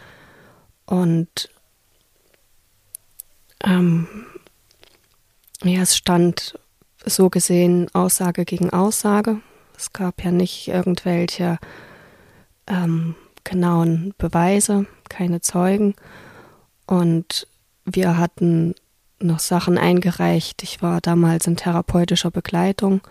Und 0.86 1.50
ähm, 3.62 4.06
ja, 5.62 5.82
es 5.82 5.96
stand 5.96 6.58
so 7.04 7.28
gesehen 7.28 7.88
Aussage 7.92 8.44
gegen 8.44 8.70
Aussage. 8.70 9.40
Es 9.76 9.92
gab 9.92 10.24
ja 10.24 10.30
nicht 10.30 10.68
irgendwelche 10.68 11.58
ähm, 12.66 13.16
genauen 13.44 14.14
Beweise, 14.18 14.86
keine 15.08 15.40
Zeugen. 15.40 15.94
Und 16.88 17.46
wir 17.84 18.16
hatten 18.16 18.74
noch 19.20 19.40
Sachen 19.40 19.76
eingereicht. 19.76 20.62
Ich 20.62 20.80
war 20.80 21.02
damals 21.02 21.46
in 21.46 21.56
therapeutischer 21.56 22.30
Begleitung, 22.30 23.02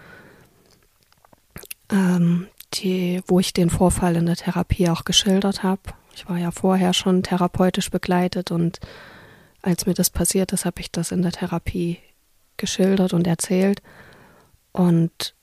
ähm, 1.91 2.47
die, 2.73 3.21
wo 3.27 3.39
ich 3.39 3.53
den 3.53 3.69
Vorfall 3.69 4.15
in 4.15 4.25
der 4.25 4.35
Therapie 4.35 4.89
auch 4.89 5.05
geschildert 5.05 5.61
habe. 5.61 5.81
Ich 6.15 6.27
war 6.27 6.37
ja 6.37 6.49
vorher 6.49 6.93
schon 6.95 7.21
therapeutisch 7.21 7.91
begleitet 7.91 8.49
und 8.49 8.79
als 9.61 9.85
mir 9.85 9.93
das 9.93 10.09
passiert 10.09 10.53
ist, 10.53 10.65
habe 10.65 10.81
ich 10.81 10.91
das 10.91 11.11
in 11.11 11.21
der 11.21 11.31
Therapie 11.31 11.99
geschildert 12.57 13.13
und 13.13 13.27
erzählt. 13.27 13.83
Und 14.71 15.35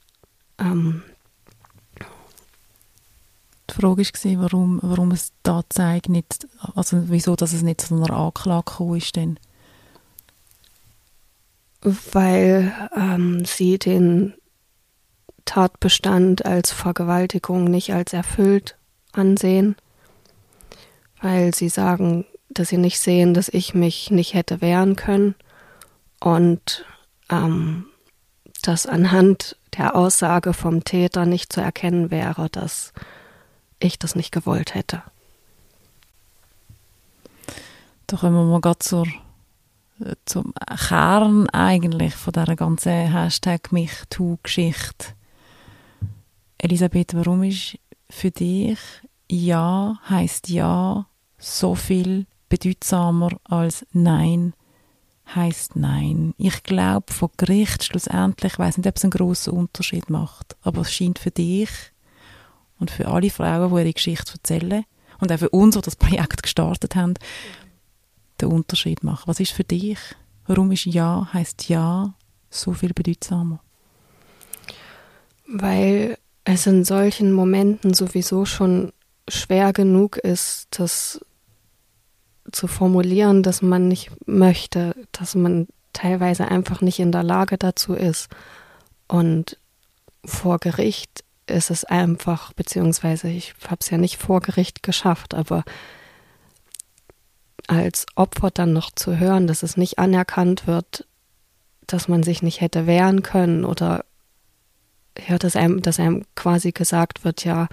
ähm, 0.58 1.04
die 3.76 3.80
Frage 3.80 4.02
war, 4.02 4.42
warum, 4.42 4.78
warum 4.82 5.10
es 5.10 5.32
da 5.42 5.62
zeigt 5.68 6.08
nicht, 6.08 6.46
also 6.74 7.08
wieso, 7.08 7.36
dass 7.36 7.52
es 7.52 7.62
nicht 7.62 7.80
zu 7.80 7.94
einer 7.94 8.10
Anklage 8.10 8.64
gekommen 8.64 8.96
ist 8.96 9.16
denn? 9.16 9.38
Weil 11.80 12.72
ähm, 12.96 13.44
sie 13.44 13.78
den 13.78 14.34
Tatbestand 15.44 16.46
als 16.46 16.72
Vergewaltigung 16.72 17.64
nicht 17.64 17.92
als 17.92 18.12
erfüllt 18.12 18.76
ansehen, 19.12 19.76
weil 21.20 21.54
sie 21.54 21.68
sagen, 21.68 22.24
dass 22.48 22.68
sie 22.68 22.78
nicht 22.78 23.00
sehen, 23.00 23.34
dass 23.34 23.48
ich 23.48 23.74
mich 23.74 24.10
nicht 24.10 24.34
hätte 24.34 24.60
wehren 24.60 24.96
können 24.96 25.34
und 26.20 26.84
ähm, 27.30 27.86
dass 28.62 28.86
anhand 28.86 29.56
der 29.76 29.94
Aussage 29.96 30.54
vom 30.54 30.84
Täter 30.84 31.26
nicht 31.26 31.52
zu 31.52 31.60
erkennen 31.60 32.10
wäre, 32.10 32.48
dass 32.48 32.92
ich 33.84 33.98
das 33.98 34.14
nicht 34.14 34.32
gewollt 34.32 34.74
hätte. 34.74 35.02
Da 38.06 38.16
kommen 38.16 38.34
wir 38.34 38.60
mal 38.60 38.78
zur, 38.78 39.06
äh, 40.00 40.14
zum 40.24 40.52
Kern 40.88 41.48
eigentlich 41.50 42.14
von 42.14 42.32
dieser 42.32 42.56
ganzen 42.56 43.12
Hashtag 43.12 43.72
MichTu-Geschichte. 43.72 45.14
Elisabeth, 46.58 47.14
warum 47.14 47.42
ist 47.42 47.78
für 48.10 48.30
dich 48.30 48.78
Ja 49.30 49.98
heißt 50.08 50.48
Ja 50.48 51.06
so 51.38 51.74
viel 51.74 52.26
bedeutsamer 52.48 53.30
als 53.44 53.86
Nein 53.92 54.54
heißt 55.34 55.76
Nein? 55.76 56.34
Ich 56.36 56.62
glaube, 56.62 57.12
vor 57.12 57.30
Gericht 57.36 57.84
schlussendlich, 57.84 58.52
ich 58.52 58.58
weiß 58.58 58.78
nicht, 58.78 58.86
ob 58.86 58.96
es 58.96 59.04
einen 59.04 59.10
großen 59.10 59.52
Unterschied 59.52 60.10
macht, 60.10 60.56
aber 60.62 60.82
es 60.82 60.92
scheint 60.92 61.18
für 61.18 61.30
dich 61.30 61.68
und 62.84 62.90
für 62.90 63.08
alle 63.08 63.30
Frauen, 63.30 63.70
die 63.70 63.80
ihre 63.80 63.92
Geschichte 63.94 64.34
erzählen 64.34 64.84
und 65.18 65.32
auch 65.32 65.38
für 65.38 65.48
uns, 65.48 65.74
die 65.74 65.80
das 65.80 65.96
Projekt 65.96 66.42
gestartet 66.42 66.94
haben, 66.96 67.14
den 68.42 68.48
Unterschied 68.48 69.02
machen. 69.02 69.22
Was 69.24 69.40
ist 69.40 69.52
für 69.52 69.64
dich? 69.64 69.98
Warum 70.46 70.70
ist 70.70 70.84
Ja 70.84 71.30
heißt 71.32 71.70
Ja 71.70 72.12
so 72.50 72.74
viel 72.74 72.92
bedeutsamer? 72.92 73.60
Weil 75.46 76.18
es 76.44 76.66
in 76.66 76.84
solchen 76.84 77.32
Momenten 77.32 77.94
sowieso 77.94 78.44
schon 78.44 78.92
schwer 79.28 79.72
genug 79.72 80.18
ist, 80.18 80.66
das 80.78 81.24
zu 82.52 82.66
formulieren, 82.66 83.42
dass 83.42 83.62
man 83.62 83.88
nicht 83.88 84.10
möchte, 84.26 84.94
dass 85.12 85.34
man 85.34 85.68
teilweise 85.94 86.48
einfach 86.48 86.82
nicht 86.82 86.98
in 86.98 87.12
der 87.12 87.22
Lage 87.22 87.56
dazu 87.56 87.94
ist. 87.94 88.28
Und 89.08 89.56
vor 90.26 90.58
Gericht 90.58 91.24
ist 91.46 91.70
es 91.70 91.84
einfach, 91.84 92.52
beziehungsweise 92.52 93.28
ich 93.28 93.54
habe 93.64 93.78
es 93.80 93.90
ja 93.90 93.98
nicht 93.98 94.16
vor 94.16 94.40
Gericht 94.40 94.82
geschafft, 94.82 95.34
aber 95.34 95.64
als 97.66 98.06
Opfer 98.14 98.50
dann 98.50 98.72
noch 98.72 98.90
zu 98.90 99.18
hören, 99.18 99.46
dass 99.46 99.62
es 99.62 99.76
nicht 99.76 99.98
anerkannt 99.98 100.66
wird, 100.66 101.06
dass 101.86 102.08
man 102.08 102.22
sich 102.22 102.42
nicht 102.42 102.60
hätte 102.60 102.86
wehren 102.86 103.22
können 103.22 103.64
oder 103.64 104.04
ja, 105.28 105.38
dass 105.38 105.56
einem, 105.56 105.80
dass 105.82 106.00
einem 106.00 106.24
quasi 106.34 106.72
gesagt 106.72 107.24
wird, 107.24 107.44
ja, 107.44 107.68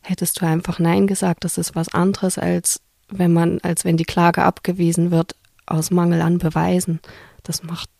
hättest 0.00 0.40
du 0.40 0.46
einfach 0.46 0.78
Nein 0.78 1.06
gesagt, 1.06 1.44
das 1.44 1.58
ist 1.58 1.74
was 1.74 1.92
anderes, 1.92 2.38
als 2.38 2.80
wenn 3.08 3.32
man, 3.32 3.60
als 3.62 3.84
wenn 3.84 3.96
die 3.96 4.04
Klage 4.04 4.42
abgewiesen 4.42 5.10
wird 5.10 5.34
aus 5.66 5.90
Mangel 5.90 6.22
an 6.22 6.38
Beweisen. 6.38 7.00
Das 7.42 7.62
macht 7.62 7.90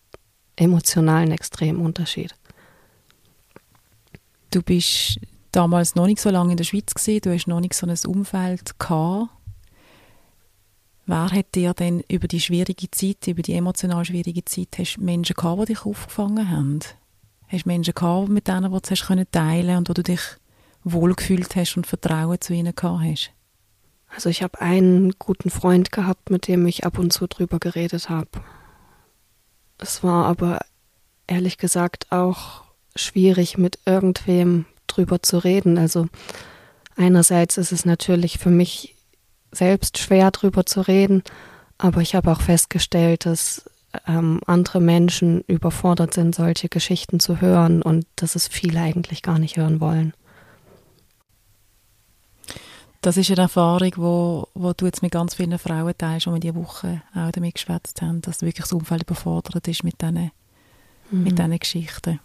emotional 0.56 1.22
einen 1.22 1.32
extremen 1.32 1.80
Unterschied. 1.80 2.34
Du 4.50 4.62
bist 4.62 5.20
damals 5.52 5.94
noch 5.94 6.06
nicht 6.06 6.20
so 6.20 6.30
lange 6.30 6.52
in 6.52 6.56
der 6.56 6.64
Schweiz 6.64 6.94
gesehen, 6.94 7.20
du 7.22 7.32
hast 7.32 7.46
noch 7.46 7.60
nicht 7.60 7.74
so 7.74 7.86
ein 7.86 7.96
Umfeld 8.06 8.78
gehabt. 8.78 9.30
Wer 11.06 11.30
hat 11.30 11.54
dir 11.54 11.72
denn 11.72 12.02
über 12.08 12.28
die 12.28 12.40
schwierige 12.40 12.90
Zeit, 12.90 13.26
über 13.26 13.42
die 13.42 13.54
emotional 13.54 14.04
schwierige 14.04 14.44
Zeit, 14.44 14.76
hast 14.78 14.98
Menschen 14.98 15.34
gehabt, 15.34 15.62
die 15.62 15.72
dich 15.72 15.86
aufgefangen 15.86 16.50
haben? 16.50 16.80
Hast 17.48 17.64
du 17.64 17.68
Menschen 17.68 17.94
gehabt, 17.94 18.28
mit 18.28 18.46
denen 18.46 18.70
du 18.70 18.76
es 18.76 19.00
teilen 19.00 19.26
können 19.26 19.76
und 19.78 19.88
wo 19.88 19.94
du 19.94 20.02
dich 20.02 20.20
wohlgefühlt 20.84 21.56
hast 21.56 21.76
und 21.76 21.86
Vertrauen 21.86 22.40
zu 22.40 22.52
ihnen 22.52 22.74
gehabt 22.74 23.02
hast? 23.02 23.30
Also 24.08 24.28
ich 24.28 24.42
habe 24.42 24.60
einen 24.60 25.12
guten 25.18 25.50
Freund 25.50 25.92
gehabt, 25.92 26.30
mit 26.30 26.48
dem 26.48 26.66
ich 26.66 26.84
ab 26.84 26.98
und 26.98 27.12
zu 27.12 27.26
drüber 27.26 27.58
geredet 27.58 28.08
habe. 28.08 28.28
Es 29.78 30.02
war 30.02 30.26
aber 30.26 30.60
ehrlich 31.26 31.58
gesagt 31.58 32.10
auch 32.10 32.67
schwierig, 32.98 33.58
mit 33.58 33.78
irgendwem 33.86 34.66
drüber 34.86 35.22
zu 35.22 35.38
reden. 35.38 35.78
Also 35.78 36.08
einerseits 36.96 37.56
ist 37.56 37.72
es 37.72 37.84
natürlich 37.84 38.38
für 38.38 38.50
mich 38.50 38.94
selbst 39.52 39.98
schwer 39.98 40.30
drüber 40.30 40.66
zu 40.66 40.80
reden, 40.82 41.22
aber 41.78 42.00
ich 42.00 42.14
habe 42.14 42.30
auch 42.30 42.40
festgestellt, 42.40 43.24
dass 43.24 43.70
ähm, 44.06 44.40
andere 44.46 44.80
Menschen 44.80 45.42
überfordert 45.42 46.12
sind, 46.14 46.34
solche 46.34 46.68
Geschichten 46.68 47.20
zu 47.20 47.40
hören 47.40 47.82
und 47.82 48.06
dass 48.16 48.34
es 48.34 48.48
viele 48.48 48.80
eigentlich 48.80 49.22
gar 49.22 49.38
nicht 49.38 49.56
hören 49.56 49.80
wollen. 49.80 50.12
Das 53.00 53.16
ist 53.16 53.30
eine 53.30 53.42
Erfahrung, 53.42 53.92
wo, 53.96 54.48
wo 54.54 54.72
du 54.72 54.86
jetzt 54.86 55.02
mit 55.02 55.12
ganz 55.12 55.34
vielen 55.34 55.58
Frauen 55.58 55.94
teilst, 55.96 56.26
die 56.26 56.30
wir 56.30 56.40
diese 56.40 56.56
Woche 56.56 57.02
auch 57.14 57.30
damit 57.30 57.54
geschwätzt 57.54 58.02
haben, 58.02 58.20
dass 58.22 58.42
wirklich 58.42 58.64
das 58.64 58.72
Umfeld 58.72 59.04
überfordert 59.04 59.68
ist 59.68 59.84
mit 59.84 60.02
diesen, 60.02 60.32
mhm. 61.10 61.22
mit 61.22 61.38
diesen 61.38 61.58
Geschichten. 61.58 62.20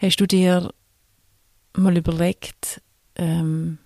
Hast 0.00 0.16
du 0.16 0.26
dir 0.26 0.72
mal 1.76 1.96
überlegt, 1.96 2.80
ähm, 3.16 3.78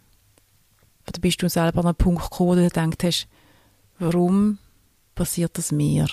oder 1.08 1.20
bist 1.20 1.42
du 1.42 1.48
selber 1.48 1.80
an 1.80 1.86
einen 1.86 1.96
Punkt 1.96 2.22
gekommen, 2.22 2.50
wo 2.50 2.54
du 2.54 2.62
gedacht 2.62 3.02
hast, 3.02 3.26
warum 3.98 4.58
passiert 5.16 5.58
das 5.58 5.72
mir? 5.72 6.06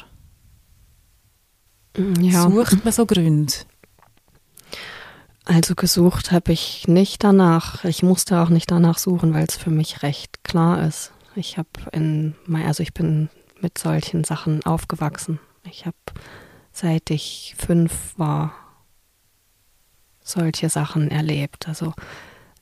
Ja. 2.20 2.50
Sucht 2.50 2.84
man 2.84 2.93
so 2.93 3.05
Gründe? 3.05 3.53
Also 5.46 5.75
gesucht 5.75 6.31
habe 6.31 6.51
ich 6.51 6.88
nicht 6.88 7.24
danach. 7.24 7.84
Ich 7.84 8.01
musste 8.01 8.39
auch 8.39 8.50
nicht 8.50 8.72
danach 8.72 8.98
suchen, 8.98 9.34
weil 9.34 9.46
es 9.46 9.58
für 9.58 9.70
mich 9.70 10.01
recht 10.01 10.43
klar 10.43 10.88
ist. 10.88 11.12
Ich 11.36 11.58
habe 11.58 11.70
in, 11.91 12.36
also 12.51 12.81
ich 12.81 12.93
bin 12.93 13.29
mit 13.60 13.77
solchen 13.77 14.24
Sachen 14.24 14.63
aufgewachsen. 14.65 15.39
Ich 15.63 15.86
habe, 15.86 15.98
seit 16.72 17.10
ich 17.10 17.55
fünf 17.58 18.13
war, 18.17 18.53
solche 20.31 20.69
Sachen 20.69 21.11
erlebt. 21.11 21.67
Also 21.67 21.93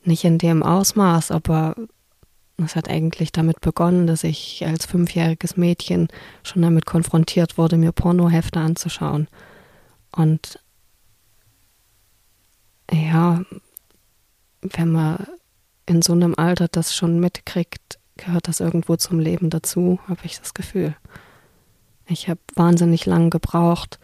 nicht 0.04 0.24
in 0.24 0.38
dem 0.38 0.62
Ausmaß, 0.62 1.30
aber 1.30 1.74
es 2.58 2.76
hat 2.76 2.88
eigentlich 2.88 3.32
damit 3.32 3.60
begonnen, 3.60 4.06
dass 4.06 4.24
ich 4.24 4.64
als 4.66 4.86
fünfjähriges 4.86 5.56
Mädchen 5.56 6.08
schon 6.42 6.62
damit 6.62 6.86
konfrontiert 6.86 7.58
wurde, 7.58 7.76
mir 7.76 7.92
Pornohefte 7.92 8.60
anzuschauen. 8.60 9.28
Und 10.12 10.58
ja, 12.92 13.42
wenn 14.60 14.90
man 14.90 15.26
in 15.86 16.02
so 16.02 16.12
einem 16.12 16.34
Alter 16.36 16.68
das 16.68 16.94
schon 16.94 17.20
mitkriegt, 17.20 17.98
gehört 18.16 18.48
das 18.48 18.60
irgendwo 18.60 18.96
zum 18.96 19.18
Leben 19.18 19.50
dazu, 19.50 19.98
habe 20.06 20.20
ich 20.24 20.38
das 20.38 20.54
Gefühl. 20.54 20.94
Ich 22.06 22.28
habe 22.28 22.40
wahnsinnig 22.54 23.06
lang 23.06 23.30
gebraucht, 23.30 23.98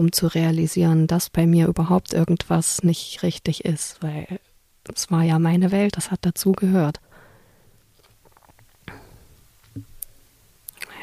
um 0.00 0.12
zu 0.12 0.26
realisieren, 0.28 1.06
dass 1.06 1.28
bei 1.28 1.46
mir 1.46 1.68
überhaupt 1.68 2.14
irgendwas 2.14 2.82
nicht 2.82 3.22
richtig 3.22 3.66
ist, 3.66 4.02
weil 4.02 4.40
es 4.92 5.10
war 5.10 5.22
ja 5.22 5.38
meine 5.38 5.70
Welt, 5.70 5.98
das 5.98 6.10
hat 6.10 6.20
dazu 6.22 6.52
gehört. 6.52 7.00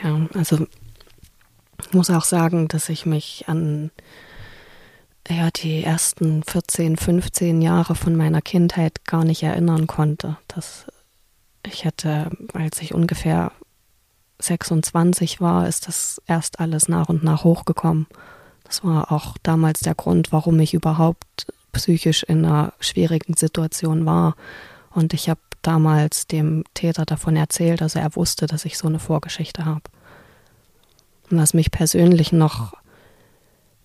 Ja, 0.03 0.27
also 0.33 0.65
ich 1.79 1.93
muss 1.93 2.09
auch 2.09 2.23
sagen, 2.23 2.67
dass 2.67 2.89
ich 2.89 3.05
mich 3.05 3.45
an 3.47 3.91
ja, 5.29 5.51
die 5.51 5.83
ersten 5.83 6.41
14, 6.43 6.97
15 6.97 7.61
Jahre 7.61 7.93
von 7.93 8.15
meiner 8.15 8.41
Kindheit 8.41 9.05
gar 9.05 9.25
nicht 9.25 9.43
erinnern 9.43 9.85
konnte. 9.85 10.37
Dass 10.47 10.87
ich 11.63 11.85
hätte, 11.85 12.31
als 12.53 12.81
ich 12.81 12.95
ungefähr 12.95 13.51
26 14.39 15.39
war, 15.39 15.67
ist 15.67 15.87
das 15.87 16.19
erst 16.25 16.59
alles 16.59 16.87
nach 16.87 17.09
und 17.09 17.23
nach 17.23 17.43
hochgekommen. 17.43 18.07
Das 18.67 18.83
war 18.83 19.12
auch 19.12 19.38
damals 19.43 19.79
der 19.79 19.95
Grund, 19.95 20.31
warum 20.31 20.59
ich 20.59 20.74
überhaupt 20.74 21.47
psychisch 21.71 22.24
in 22.24 22.45
einer 22.45 22.74
schwierigen 22.79 23.36
Situation 23.36 24.05
war. 24.05 24.36
Und 24.91 25.13
ich 25.13 25.29
habe 25.29 25.39
damals 25.62 26.27
dem 26.27 26.63
Täter 26.74 27.05
davon 27.05 27.36
erzählt, 27.36 27.81
also 27.81 28.00
er 28.00 28.15
wusste, 28.15 28.45
dass 28.45 28.65
ich 28.65 28.77
so 28.77 28.88
eine 28.88 29.00
Vorgeschichte 29.00 29.65
habe. 29.65 29.83
Und 31.29 31.38
was 31.38 31.53
mich 31.53 31.71
persönlich 31.71 32.31
noch 32.31 32.74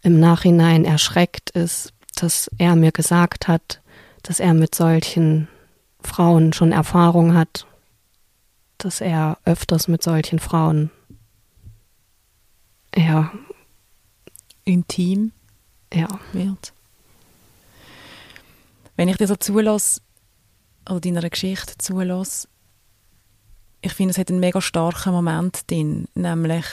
im 0.03 0.19
Nachhinein 0.19 0.85
erschreckt, 0.85 1.51
ist, 1.51 1.93
dass 2.17 2.51
er 2.59 2.75
mir 2.77 2.93
gesagt 2.93 3.47
hat, 3.47 3.81
dass 4.23 4.41
er 4.41 4.55
mit 4.55 4.75
solchen 4.75 5.49
Frauen 6.03 6.53
schon 6.53 6.73
Erfahrung 6.73 7.35
hat, 7.35 7.67
dass 8.79 9.01
er 9.01 9.39
öfters 9.45 9.87
mit 9.87 10.03
solchen 10.03 10.41
Frauen 10.41 10.91
ja 12.97 13.31
intim 14.65 15.33
ja. 15.93 16.09
wird. 16.33 16.73
Wenn 18.97 19.09
ich 19.09 19.17
dir 19.17 19.27
so 19.27 19.37
zulasse, 19.37 20.01
oder 20.89 21.01
deiner 21.01 21.29
Geschichte 21.29 21.77
zulasse, 21.79 22.49
ich 23.81 23.93
finde, 23.93 24.13
es 24.13 24.19
hat 24.19 24.31
einen 24.31 24.41
mega 24.41 24.61
starken 24.61 25.13
Moment 25.13 25.71
drin, 25.71 26.07
nämlich 26.15 26.65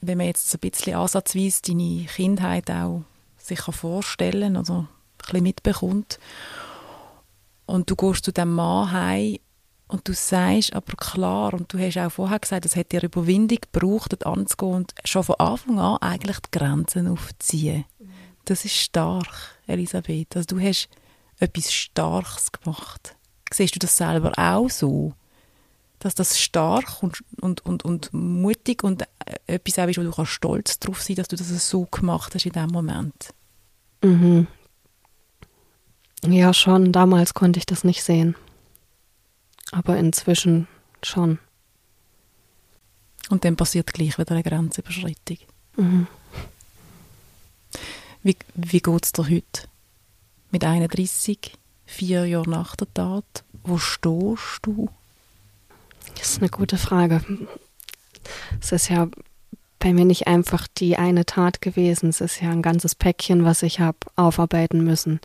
wenn 0.00 0.18
man 0.18 0.26
jetzt 0.26 0.50
so 0.50 0.56
ein 0.56 0.70
bisschen 0.70 0.94
ansatzweise 0.96 1.62
deine 1.62 2.06
Kindheit 2.06 2.70
auch 2.70 3.02
sich 3.36 3.60
vorstellen 3.60 4.56
oder 4.56 4.78
ein 4.78 4.88
bisschen 5.18 5.42
mitbekommt 5.42 6.18
und 7.66 7.90
du 7.90 7.96
gehst 7.96 8.24
zu 8.24 8.32
dem 8.32 8.54
Mann 8.54 8.90
heim 8.90 9.38
und 9.90 10.06
du 10.08 10.14
sagst 10.14 10.72
aber 10.74 10.94
klar, 10.96 11.54
und 11.54 11.72
du 11.72 11.78
hast 11.78 11.98
auch 11.98 12.10
vorher 12.10 12.38
gesagt, 12.38 12.64
es 12.64 12.76
hat 12.76 12.92
dir 12.92 13.02
Überwindung 13.02 13.58
gebraucht, 13.60 14.12
dort 14.12 14.26
anzugehen 14.26 14.74
und 14.74 14.94
schon 15.04 15.24
von 15.24 15.36
Anfang 15.36 15.78
an 15.78 15.98
eigentlich 16.00 16.38
die 16.40 16.58
Grenzen 16.58 17.08
aufziehen. 17.08 17.84
Das 18.44 18.64
ist 18.64 18.74
stark, 18.74 19.58
Elisabeth. 19.66 20.36
Also 20.36 20.56
du 20.56 20.60
hast 20.60 20.88
etwas 21.38 21.72
Starkes 21.72 22.52
gemacht. 22.52 23.16
Siehst 23.52 23.74
du 23.74 23.78
das 23.78 23.96
selber 23.96 24.32
auch 24.36 24.70
so? 24.70 25.14
dass 26.00 26.14
das 26.14 26.40
stark 26.40 27.02
und, 27.02 27.22
und, 27.40 27.64
und, 27.64 27.84
und 27.84 28.12
mutig 28.12 28.82
und 28.82 29.04
etwas 29.46 29.78
auch 29.78 29.86
ist, 29.86 29.98
wo 29.98 30.02
du 30.02 30.10
kannst 30.10 30.32
stolz 30.32 30.78
drauf 30.80 31.02
sein 31.02 31.16
dass 31.16 31.28
du 31.28 31.36
das 31.36 31.68
so 31.70 31.86
gemacht 31.90 32.34
hast 32.34 32.46
in 32.46 32.52
dem 32.52 32.70
Moment. 32.70 33.34
Mhm. 34.02 34.46
Ja, 36.24 36.52
schon. 36.52 36.92
Damals 36.92 37.34
konnte 37.34 37.58
ich 37.58 37.66
das 37.66 37.84
nicht 37.84 38.02
sehen. 38.02 38.34
Aber 39.72 39.96
inzwischen 39.96 40.66
schon. 41.02 41.38
Und 43.28 43.44
dann 43.44 43.56
passiert 43.56 43.92
gleich 43.92 44.18
wieder 44.18 44.32
eine 44.32 44.42
Grenzüberschreitung. 44.42 45.38
Mhm. 45.76 46.06
Wie, 48.22 48.36
wie 48.54 48.80
geht 48.80 49.04
es 49.04 49.12
dir 49.12 49.24
heute? 49.24 49.68
Mit 50.50 50.64
31, 50.64 51.52
vier 51.86 52.26
Jahre 52.26 52.50
nach 52.50 52.76
der 52.76 52.92
Tat, 52.92 53.44
wo 53.62 53.78
stehst 53.78 54.60
du? 54.62 54.88
Das 56.16 56.30
ist 56.30 56.38
eine 56.40 56.50
gute 56.50 56.76
Frage. 56.76 57.22
Es 58.60 58.72
ist 58.72 58.88
ja 58.88 59.08
bei 59.78 59.92
mir 59.92 60.04
nicht 60.04 60.26
einfach 60.26 60.66
die 60.68 60.96
eine 60.96 61.24
Tat 61.24 61.62
gewesen. 61.62 62.10
Es 62.10 62.20
ist 62.20 62.40
ja 62.40 62.50
ein 62.50 62.62
ganzes 62.62 62.94
Päckchen, 62.94 63.44
was 63.44 63.62
ich 63.62 63.80
habe 63.80 63.98
aufarbeiten 64.16 64.84
müssen. 64.84 65.20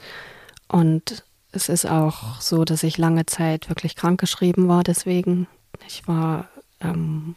Und 0.67 1.23
es 1.55 1.69
ist 1.69 1.85
auch 1.85 2.39
so, 2.41 2.65
dass 2.65 2.83
ich 2.83 2.97
lange 2.97 3.25
Zeit 3.25 3.69
wirklich 3.69 3.95
krankgeschrieben 3.95 4.67
war. 4.67 4.83
Deswegen, 4.83 5.47
ich 5.87 6.07
war 6.07 6.49
ähm, 6.81 7.35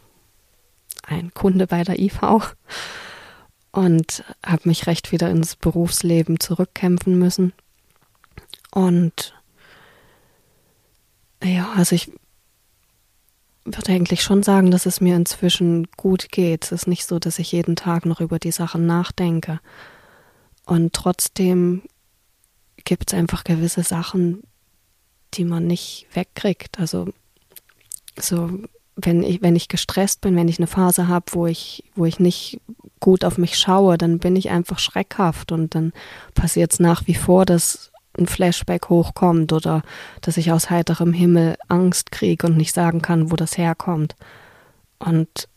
ein 1.06 1.32
Kunde 1.34 1.66
bei 1.66 1.84
der 1.84 1.98
IV 1.98 2.20
und 3.72 4.24
habe 4.44 4.68
mich 4.68 4.86
recht 4.86 5.12
wieder 5.12 5.30
ins 5.30 5.56
Berufsleben 5.56 6.40
zurückkämpfen 6.40 7.18
müssen. 7.18 7.52
Und 8.70 9.34
ja, 11.42 11.72
also 11.76 11.94
ich 11.94 12.10
würde 13.64 13.92
eigentlich 13.92 14.22
schon 14.22 14.42
sagen, 14.42 14.70
dass 14.70 14.86
es 14.86 15.00
mir 15.00 15.16
inzwischen 15.16 15.88
gut 15.96 16.30
geht. 16.30 16.64
Es 16.64 16.72
ist 16.72 16.86
nicht 16.86 17.06
so, 17.06 17.18
dass 17.18 17.38
ich 17.38 17.52
jeden 17.52 17.76
Tag 17.76 18.06
noch 18.06 18.20
über 18.20 18.38
die 18.38 18.52
Sachen 18.52 18.86
nachdenke. 18.86 19.60
Und 20.64 20.92
trotzdem 20.92 21.82
gibt 22.84 23.12
es 23.12 23.18
einfach 23.18 23.44
gewisse 23.44 23.82
Sachen, 23.82 24.42
die 25.34 25.44
man 25.44 25.66
nicht 25.66 26.06
wegkriegt. 26.12 26.78
Also 26.78 27.12
so, 28.18 28.50
wenn 28.96 29.22
ich, 29.22 29.42
wenn 29.42 29.56
ich 29.56 29.68
gestresst 29.68 30.20
bin, 30.20 30.36
wenn 30.36 30.48
ich 30.48 30.58
eine 30.58 30.66
Phase 30.66 31.08
habe, 31.08 31.26
wo 31.32 31.46
ich, 31.46 31.84
wo 31.94 32.04
ich 32.04 32.18
nicht 32.18 32.60
gut 33.00 33.24
auf 33.24 33.38
mich 33.38 33.58
schaue, 33.58 33.96
dann 33.98 34.18
bin 34.18 34.36
ich 34.36 34.50
einfach 34.50 34.78
schreckhaft 34.78 35.52
und 35.52 35.74
dann 35.74 35.92
passiert 36.34 36.72
es 36.72 36.80
nach 36.80 37.06
wie 37.06 37.14
vor, 37.14 37.44
dass 37.44 37.92
ein 38.18 38.26
Flashback 38.26 38.88
hochkommt 38.88 39.52
oder 39.52 39.82
dass 40.20 40.36
ich 40.36 40.50
aus 40.50 40.70
heiterem 40.70 41.12
Himmel 41.12 41.56
Angst 41.68 42.10
kriege 42.10 42.46
und 42.46 42.56
nicht 42.56 42.74
sagen 42.74 43.00
kann, 43.00 43.30
wo 43.30 43.36
das 43.36 43.56
herkommt. 43.56 44.16
Und 44.98 45.48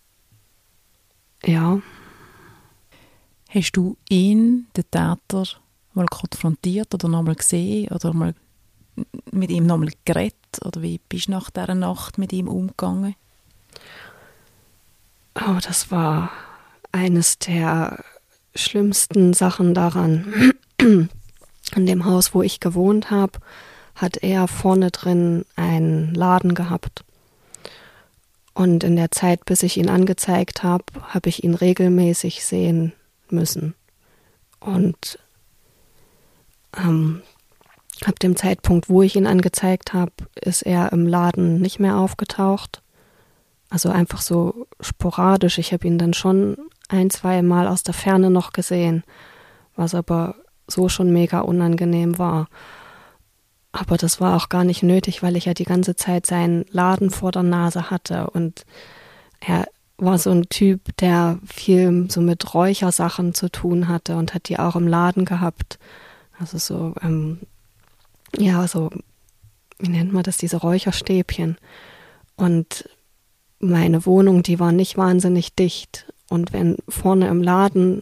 ja. 1.43 1.81
Hast 3.49 3.73
du 3.73 3.97
ihn, 4.07 4.67
den 4.77 4.85
Täter, 4.91 5.43
mal 5.93 6.07
konfrontiert 6.07 6.93
oder 6.93 7.07
nochmal 7.07 7.35
gesehen 7.35 7.89
oder 7.89 8.13
mal 8.13 8.33
mit 9.31 9.51
ihm 9.51 9.65
nochmal 9.65 9.91
geredet? 10.05 10.35
Oder 10.63 10.81
wie 10.81 10.99
bist 11.09 11.27
du 11.27 11.31
nach 11.31 11.49
dieser 11.49 11.75
Nacht 11.75 12.17
mit 12.17 12.33
ihm 12.33 12.47
umgegangen? 12.47 13.15
Oh, 15.35 15.57
das 15.65 15.91
war 15.91 16.31
eines 16.91 17.39
der 17.39 18.03
schlimmsten 18.55 19.33
Sachen 19.33 19.73
daran. 19.73 20.53
In 20.79 21.85
dem 21.85 22.05
Haus, 22.05 22.33
wo 22.33 22.41
ich 22.41 22.59
gewohnt 22.59 23.11
habe, 23.11 23.39
hat 23.95 24.17
er 24.17 24.47
vorne 24.47 24.91
drin 24.91 25.45
einen 25.55 26.13
Laden 26.13 26.53
gehabt. 26.53 27.05
Und 28.53 28.83
in 28.83 28.97
der 28.97 29.11
Zeit, 29.11 29.45
bis 29.45 29.63
ich 29.63 29.77
ihn 29.77 29.89
angezeigt 29.89 30.63
habe, 30.63 30.83
habe 31.01 31.29
ich 31.29 31.45
ihn 31.45 31.55
regelmäßig 31.55 32.43
sehen 32.43 32.91
müssen. 33.29 33.73
Und 34.59 35.17
ähm, 36.77 37.21
ab 38.05 38.19
dem 38.19 38.35
Zeitpunkt, 38.35 38.89
wo 38.89 39.01
ich 39.01 39.15
ihn 39.15 39.27
angezeigt 39.27 39.93
habe, 39.93 40.11
ist 40.35 40.63
er 40.63 40.91
im 40.91 41.07
Laden 41.07 41.61
nicht 41.61 41.79
mehr 41.79 41.97
aufgetaucht. 41.97 42.81
Also 43.69 43.89
einfach 43.89 44.21
so 44.21 44.67
sporadisch. 44.79 45.57
Ich 45.57 45.71
habe 45.71 45.87
ihn 45.87 45.97
dann 45.97 46.13
schon 46.13 46.57
ein, 46.89 47.09
zwei 47.09 47.41
Mal 47.41 47.67
aus 47.67 47.83
der 47.83 47.93
Ferne 47.93 48.29
noch 48.29 48.51
gesehen, 48.53 49.03
was 49.75 49.95
aber 49.95 50.35
so 50.67 50.89
schon 50.89 51.11
mega 51.13 51.39
unangenehm 51.39 52.17
war. 52.17 52.47
Aber 53.71 53.95
das 53.95 54.19
war 54.19 54.35
auch 54.35 54.49
gar 54.49 54.65
nicht 54.65 54.83
nötig, 54.83 55.23
weil 55.23 55.37
ich 55.37 55.45
ja 55.45 55.53
die 55.53 55.63
ganze 55.63 55.95
Zeit 55.95 56.25
seinen 56.25 56.65
Laden 56.71 57.09
vor 57.09 57.31
der 57.31 57.43
Nase 57.43 57.89
hatte 57.89 58.29
und 58.29 58.65
er 59.39 59.67
war 59.97 60.17
so 60.17 60.31
ein 60.31 60.49
Typ, 60.49 60.97
der 60.97 61.39
viel 61.45 62.07
so 62.09 62.21
mit 62.21 62.53
Räuchersachen 62.53 63.33
zu 63.33 63.49
tun 63.49 63.87
hatte 63.87 64.15
und 64.15 64.33
hat 64.33 64.49
die 64.49 64.59
auch 64.59 64.75
im 64.75 64.87
Laden 64.87 65.25
gehabt. 65.25 65.79
Also 66.41 66.57
so, 66.57 66.95
ähm, 67.03 67.39
ja, 68.35 68.67
so, 68.67 68.89
wie 69.77 69.89
nennt 69.89 70.11
man 70.11 70.23
das, 70.23 70.37
diese 70.37 70.57
Räucherstäbchen. 70.57 71.57
Und 72.35 72.89
meine 73.59 74.07
Wohnung, 74.07 74.41
die 74.41 74.59
war 74.59 74.71
nicht 74.71 74.97
wahnsinnig 74.97 75.53
dicht. 75.53 76.11
Und 76.29 76.51
wenn 76.51 76.77
vorne 76.89 77.27
im 77.27 77.43
Laden 77.43 78.01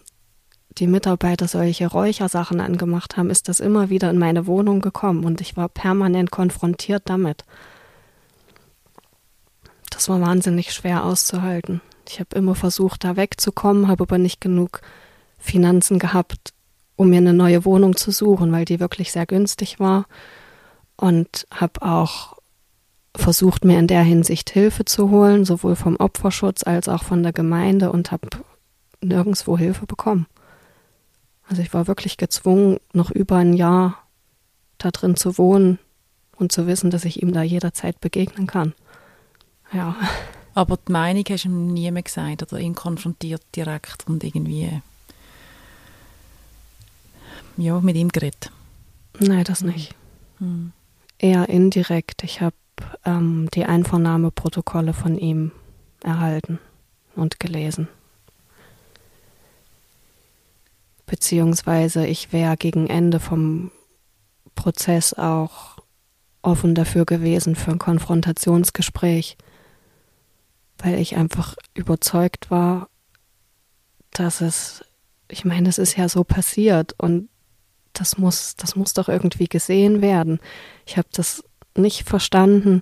die 0.78 0.88
Mitarbeiter 0.88 1.50
solche 1.50 1.88
Räuchersachen 1.88 2.62
angemacht 2.62 3.18
haben, 3.18 3.30
ist 3.30 3.50
das 3.50 3.60
immer 3.60 3.90
wieder 3.90 4.10
in 4.10 4.18
meine 4.18 4.48
Wohnung 4.48 4.80
gekommen 4.80 5.26
und 5.26 5.42
ich 5.42 5.58
war 5.58 5.68
permanent 5.68 6.32
konfrontiert 6.32 7.04
damit. 7.06 7.44
Das 9.90 10.08
war 10.08 10.22
wahnsinnig 10.22 10.72
schwer 10.72 11.04
auszuhalten. 11.04 11.82
Ich 12.08 12.22
habe 12.22 12.38
immer 12.38 12.56
versucht, 12.56 13.04
da 13.04 13.18
wegzukommen, 13.18 13.90
habe 13.90 14.04
aber 14.04 14.18
nicht 14.18 14.40
genug 14.40 14.80
Finanzen 15.40 16.00
gehabt, 16.00 16.54
um 17.00 17.10
mir 17.10 17.20
eine 17.20 17.34
neue 17.34 17.64
Wohnung 17.64 17.96
zu 17.96 18.12
suchen, 18.12 18.52
weil 18.52 18.66
die 18.66 18.82
wirklich 18.82 19.14
sehr 19.14 19.26
günstig 19.26 19.80
war. 19.80 20.06
Und 20.98 21.48
habe 21.50 21.82
auch 21.82 22.36
versucht, 23.16 23.64
mir 23.64 23.80
in 23.80 23.88
der 23.88 24.04
Hinsicht 24.04 24.50
Hilfe 24.50 24.84
zu 24.84 25.10
holen, 25.10 25.46
sowohl 25.46 25.78
vom 25.78 25.96
Opferschutz 25.96 26.64
als 26.64 26.90
auch 26.90 27.04
von 27.04 27.24
der 27.24 27.32
Gemeinde 27.32 27.94
und 27.94 28.12
habe 28.12 28.28
nirgendwo 29.00 29.58
Hilfe 29.58 29.86
bekommen. 29.86 30.28
Also 31.48 31.62
ich 31.62 31.74
war 31.74 31.88
wirklich 31.88 32.18
gezwungen, 32.18 32.82
noch 32.92 33.12
über 33.12 33.38
ein 33.38 33.54
Jahr 33.54 34.04
da 34.78 34.92
drin 34.92 35.16
zu 35.16 35.38
wohnen 35.38 35.80
und 36.36 36.52
zu 36.52 36.68
wissen, 36.68 36.92
dass 36.92 37.06
ich 37.06 37.24
ihm 37.24 37.32
da 37.32 37.44
jederzeit 37.44 38.02
begegnen 38.02 38.46
kann. 38.46 38.74
Ja. 39.72 39.96
Aber 40.54 40.76
die 40.76 40.92
Meinung 40.92 41.24
hast 41.30 41.46
du 41.46 41.48
ihm 41.48 41.68
nie 41.68 41.90
mehr 41.92 42.04
gesagt 42.04 42.44
oder 42.44 42.60
ihn 42.60 42.76
konfrontiert 42.76 43.44
direkt 43.56 44.06
und 44.06 44.22
irgendwie 44.26 44.82
ja, 47.60 47.80
mit 47.80 47.96
ihm 47.96 48.10
geredet? 48.10 48.52
Nein, 49.20 49.44
das 49.44 49.62
nicht. 49.62 49.96
Mhm. 50.40 50.72
Eher 51.18 51.50
indirekt. 51.50 52.24
Ich 52.24 52.42
habe 52.42 52.56
ähm, 53.06 53.50
die 53.54 53.66
Einvernahmeprotokolle 53.66 54.94
von 54.94 55.18
ihm 55.18 55.52
erhalten 56.04 56.60
und 57.16 57.40
gelesen. 57.40 57.88
Beziehungsweise 61.06 62.06
ich 62.06 62.32
wäre 62.32 62.56
gegen 62.56 62.88
Ende 62.88 63.20
vom 63.20 63.72
Prozess 64.56 65.14
auch 65.14 65.80
offen 66.42 66.76
dafür 66.76 67.06
gewesen 67.06 67.56
für 67.56 67.72
ein 67.72 67.80
Konfrontationsgespräch, 67.80 69.38
weil 70.78 71.00
ich 71.00 71.16
einfach 71.16 71.56
überzeugt 71.74 72.50
war, 72.52 72.90
dass 74.12 74.42
es, 74.42 74.84
ich 75.30 75.46
meine, 75.46 75.70
es 75.70 75.78
ist 75.78 75.98
ja 75.98 76.08
so 76.10 76.24
passiert 76.24 76.94
und 76.98 77.29
das 78.00 78.18
muss, 78.18 78.56
das 78.56 78.76
muss 78.76 78.94
doch 78.94 79.10
irgendwie 79.10 79.48
gesehen 79.48 80.02
werden. 80.02 80.40
Ich 80.86 80.98
habe 80.98 81.08
das 81.12 81.44
nicht 81.76 82.08
verstanden. 82.08 82.82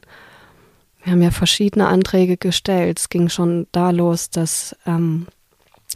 Wir 1.04 1.14
haben 1.14 1.22
ja 1.22 1.32
verschiedene 1.32 1.88
Anträge 1.88 2.38
gestellt. 2.38 3.00
Es 3.00 3.10
ging 3.10 3.30
schon 3.30 3.68
da 3.72 3.92
los, 3.92 4.30
dass 4.30 4.76
ähm, 4.86 5.28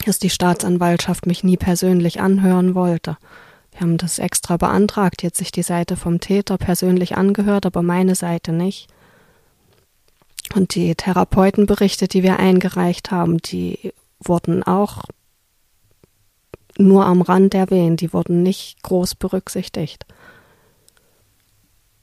dass 0.05 0.19
die 0.19 0.29
Staatsanwaltschaft 0.29 1.25
mich 1.25 1.43
nie 1.43 1.57
persönlich 1.57 2.21
anhören 2.21 2.75
wollte. 2.75 3.17
Wir 3.71 3.81
haben 3.81 3.97
das 3.97 4.19
extra 4.19 4.57
beantragt, 4.57 5.23
jetzt 5.23 5.37
sich 5.37 5.51
die 5.51 5.63
Seite 5.63 5.95
vom 5.95 6.19
Täter 6.19 6.57
persönlich 6.57 7.15
angehört, 7.15 7.65
aber 7.65 7.81
meine 7.81 8.15
Seite 8.15 8.51
nicht. 8.51 8.87
Und 10.53 10.75
die 10.75 10.95
Therapeutenberichte, 10.95 12.07
die 12.07 12.23
wir 12.23 12.37
eingereicht 12.37 13.11
haben, 13.11 13.37
die 13.37 13.93
wurden 14.19 14.63
auch 14.63 15.05
nur 16.77 17.05
am 17.05 17.21
Rand 17.21 17.53
erwähnt, 17.53 18.01
die 18.01 18.13
wurden 18.13 18.43
nicht 18.43 18.81
groß 18.83 19.15
berücksichtigt. 19.15 20.05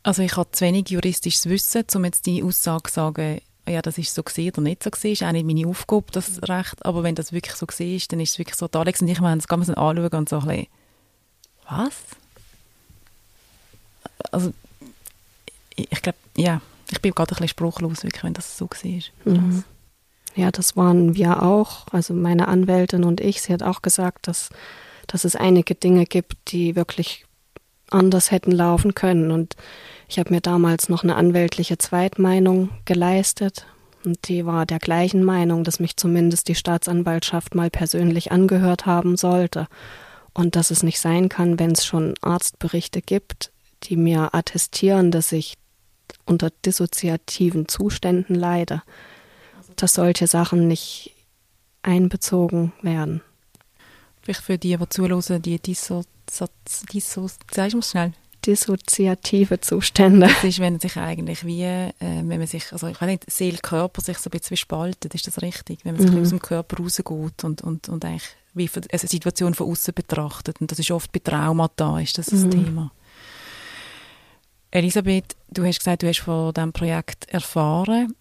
Also 0.03 0.23
ich 0.23 0.37
habe 0.37 0.51
zu 0.53 0.65
wenig 0.65 0.91
juristisches 0.91 1.49
Wissen, 1.49 1.85
um 1.95 2.05
jetzt 2.05 2.27
die 2.27 2.43
Aussage 2.43 2.89
zu 2.89 2.95
sagen, 2.95 3.41
ja, 3.69 3.83
das 3.83 3.99
ist 3.99 4.15
so 4.15 4.23
gesehen 4.23 4.53
oder 4.53 4.63
nicht 4.63 4.83
so 4.83 4.91
gesehen, 4.91 5.13
ist 5.13 5.23
auch 5.23 5.33
nicht 5.33 5.47
meine 5.47 5.67
Aufgabe, 5.67 6.07
das 6.13 6.43
Recht, 6.49 6.85
aber 6.85 7.03
wenn 7.03 7.15
das 7.15 7.33
wirklich 7.33 7.55
so 7.55 7.67
gesehen 7.67 7.97
ist, 7.97 8.11
dann 8.13 8.21
ist 8.21 8.33
es 8.33 8.39
wirklich 8.39 8.57
so, 8.57 8.69
Alex 8.73 9.03
und 9.03 9.09
ich 9.09 9.21
haben 9.21 9.39
es 9.39 9.49
ganz 9.49 9.69
anschauen 9.69 10.09
und 10.09 10.29
so 10.29 10.39
ein 10.39 10.47
bisschen, 10.47 10.67
was? 11.69 11.93
Also, 14.33 14.55
ich, 15.77 15.93
ich 15.93 16.03
glaube, 16.03 16.19
ja, 16.37 16.63
ich 16.91 17.01
bin 17.03 17.13
gerade 17.13 17.33
ein 17.33 17.35
bisschen 17.35 17.49
spruchlos, 17.49 18.05
wirklich, 18.05 18.25
wenn 18.25 18.35
das 18.35 18.57
so 18.57 18.67
gesehen 18.67 18.99
ist. 18.99 19.13
Mhm. 19.27 19.65
Ja, 20.35 20.51
das 20.51 20.77
waren 20.77 21.15
wir 21.15 21.43
auch, 21.43 21.87
also 21.91 22.15
meine 22.15 22.49
Anwältin 22.49 23.05
und 23.05 23.21
ich, 23.21 23.43
sie 23.43 23.53
hat 23.53 23.63
auch 23.63 23.83
gesagt, 23.83 24.29
dass, 24.29 24.51
dass 25.07 25.25
es 25.25 25.35
einige 25.35 25.75
Dinge 25.75 26.05
gibt, 26.05 26.53
die 26.53 26.77
wirklich 26.77 27.25
anders 27.91 28.31
hätten 28.31 28.53
laufen 28.53 28.95
können. 28.95 29.31
Und 29.31 29.57
ich 30.09 30.19
habe 30.19 30.33
mir 30.33 30.41
damals 30.41 30.89
noch 30.89 31.03
eine 31.03 31.17
anwältliche 31.17 31.79
Zweitmeinung 31.79 32.71
geleistet. 32.85 33.67
Und 34.05 34.29
die 34.29 34.47
war 34.47 34.67
der 34.67 34.79
gleichen 34.79 35.25
Meinung, 35.25 35.65
dass 35.65 35.81
mich 35.81 35.97
zumindest 35.97 36.49
die 36.49 36.55
Staatsanwaltschaft 36.55 37.55
mal 37.55 37.71
persönlich 37.71 38.31
angehört 38.31 38.87
haben 38.87 39.17
sollte. 39.17 39.67
Und 40.35 40.55
dass 40.55 40.71
es 40.71 40.83
nicht 40.83 41.01
sein 41.01 41.29
kann, 41.29 41.59
wenn 41.59 41.73
es 41.73 41.85
schon 41.85 42.15
Arztberichte 42.21 43.03
gibt, 43.03 43.51
die 43.85 43.97
mir 43.97 44.35
attestieren, 44.35 45.11
dass 45.11 45.33
ich 45.33 45.55
unter 46.27 46.51
dissoziativen 46.65 47.69
Zuständen 47.69 48.35
leide, 48.35 48.83
dass 49.83 49.95
solche 49.95 50.27
Sachen 50.27 50.69
nicht 50.69 51.15
einbezogen 51.83 52.73
werden. 52.83 53.23
Vielleicht 54.23 54.43
für 54.43 54.59
die, 54.59 54.77
die 54.77 54.89
zuhören, 54.89 55.43
die 55.43 55.59
Disso, 55.59 56.05
Disso, 56.93 57.31
sagst 57.51 57.75
du 57.75 57.83
schnell? 57.83 58.13
dissoziative 58.47 59.61
Zustände. 59.61 60.27
Das 60.27 60.45
ist, 60.45 60.59
wenn 60.61 60.79
sich 60.79 60.97
eigentlich 60.97 61.45
wie, 61.45 61.63
äh, 61.63 61.93
wenn 61.99 62.39
man 62.39 62.47
sich, 62.47 62.73
also 62.73 62.87
ich 62.87 63.01
weiß 63.01 63.09
nicht, 63.09 63.31
Seele, 63.31 63.59
Körper 63.59 64.01
sich 64.01 64.19
so 64.19 64.29
ein 64.29 64.39
bisschen 64.39 64.57
spaltet, 64.57 65.15
ist 65.15 65.27
das 65.27 65.43
richtig? 65.43 65.85
Wenn 65.85 65.97
man 65.97 66.03
sich 66.03 66.13
mhm. 66.13 66.23
aus 66.23 66.31
dem 66.31 66.41
Körper 66.41 66.83
rausgeht 66.83 67.45
und, 67.45 67.63
und, 67.63 67.89
und 67.89 68.05
eigentlich 68.05 68.29
wie 68.55 68.71
eine 68.75 68.99
Situation 68.99 69.55
von 69.55 69.71
außen 69.71 69.95
betrachtet. 69.95 70.61
Und 70.61 70.71
das 70.71 70.79
ist 70.79 70.91
oft 70.91 71.13
bei 71.13 71.21
Traumata, 71.21 72.01
ist 72.01 72.19
das 72.19 72.33
mhm. 72.33 72.43
das 72.43 72.51
Thema. 72.51 72.93
Elisabeth, 74.71 75.37
du 75.51 75.65
hast 75.65 75.79
gesagt, 75.79 76.03
du 76.03 76.09
hast 76.09 76.21
von 76.21 76.53
diesem 76.53 76.73
Projekt 76.73 77.29
erfahren 77.29 78.15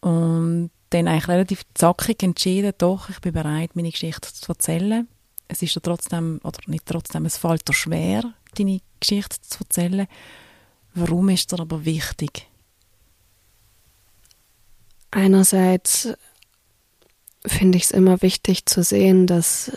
und 0.00 0.70
dann 0.92 1.08
eigentlich 1.08 1.28
relativ 1.28 1.62
zackig 1.74 2.22
entschieden, 2.22 2.72
doch, 2.78 3.08
ich 3.08 3.20
bin 3.20 3.32
bereit, 3.32 3.74
meine 3.74 3.90
Geschichte 3.90 4.32
zu 4.32 4.52
erzählen. 4.52 5.08
Es 5.48 5.62
ist 5.62 5.74
dir 5.74 5.82
trotzdem, 5.82 6.40
oder 6.44 6.58
nicht 6.66 6.86
trotzdem, 6.86 7.26
es 7.26 7.36
fällt 7.36 7.68
dir 7.68 7.74
schwer, 7.74 8.22
deine 8.56 8.80
Geschichte 9.00 9.40
zu 9.40 9.60
erzählen. 9.60 10.06
Warum 10.94 11.28
ist 11.28 11.52
das 11.52 11.60
aber 11.60 11.84
wichtig? 11.84 12.48
Einerseits 15.10 16.14
finde 17.46 17.76
ich 17.76 17.84
es 17.84 17.90
immer 17.90 18.22
wichtig 18.22 18.66
zu 18.66 18.82
sehen, 18.82 19.26
dass 19.26 19.72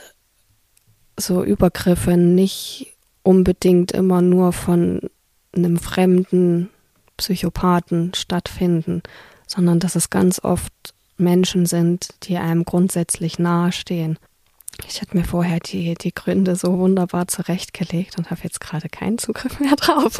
so 1.17 1.43
Übergriffe 1.43 2.17
nicht 2.17 2.93
unbedingt 3.23 3.91
immer 3.91 4.21
nur 4.21 4.53
von 4.53 5.01
einem 5.53 5.77
fremden 5.77 6.69
Psychopathen 7.17 8.13
stattfinden, 8.13 9.01
sondern 9.47 9.79
dass 9.79 9.95
es 9.95 10.09
ganz 10.09 10.39
oft 10.43 10.94
Menschen 11.17 11.65
sind, 11.65 12.09
die 12.23 12.37
einem 12.37 12.65
grundsätzlich 12.65 13.39
nahestehen. 13.39 14.17
Ich 14.87 15.01
hatte 15.01 15.15
mir 15.15 15.23
vorher 15.23 15.59
die, 15.59 15.93
die 15.95 16.13
Gründe 16.13 16.55
so 16.55 16.77
wunderbar 16.77 17.27
zurechtgelegt 17.27 18.17
und 18.17 18.29
habe 18.29 18.41
jetzt 18.43 18.59
gerade 18.59 18.89
keinen 18.89 19.17
Zugriff 19.17 19.59
mehr 19.59 19.75
drauf. 19.77 20.19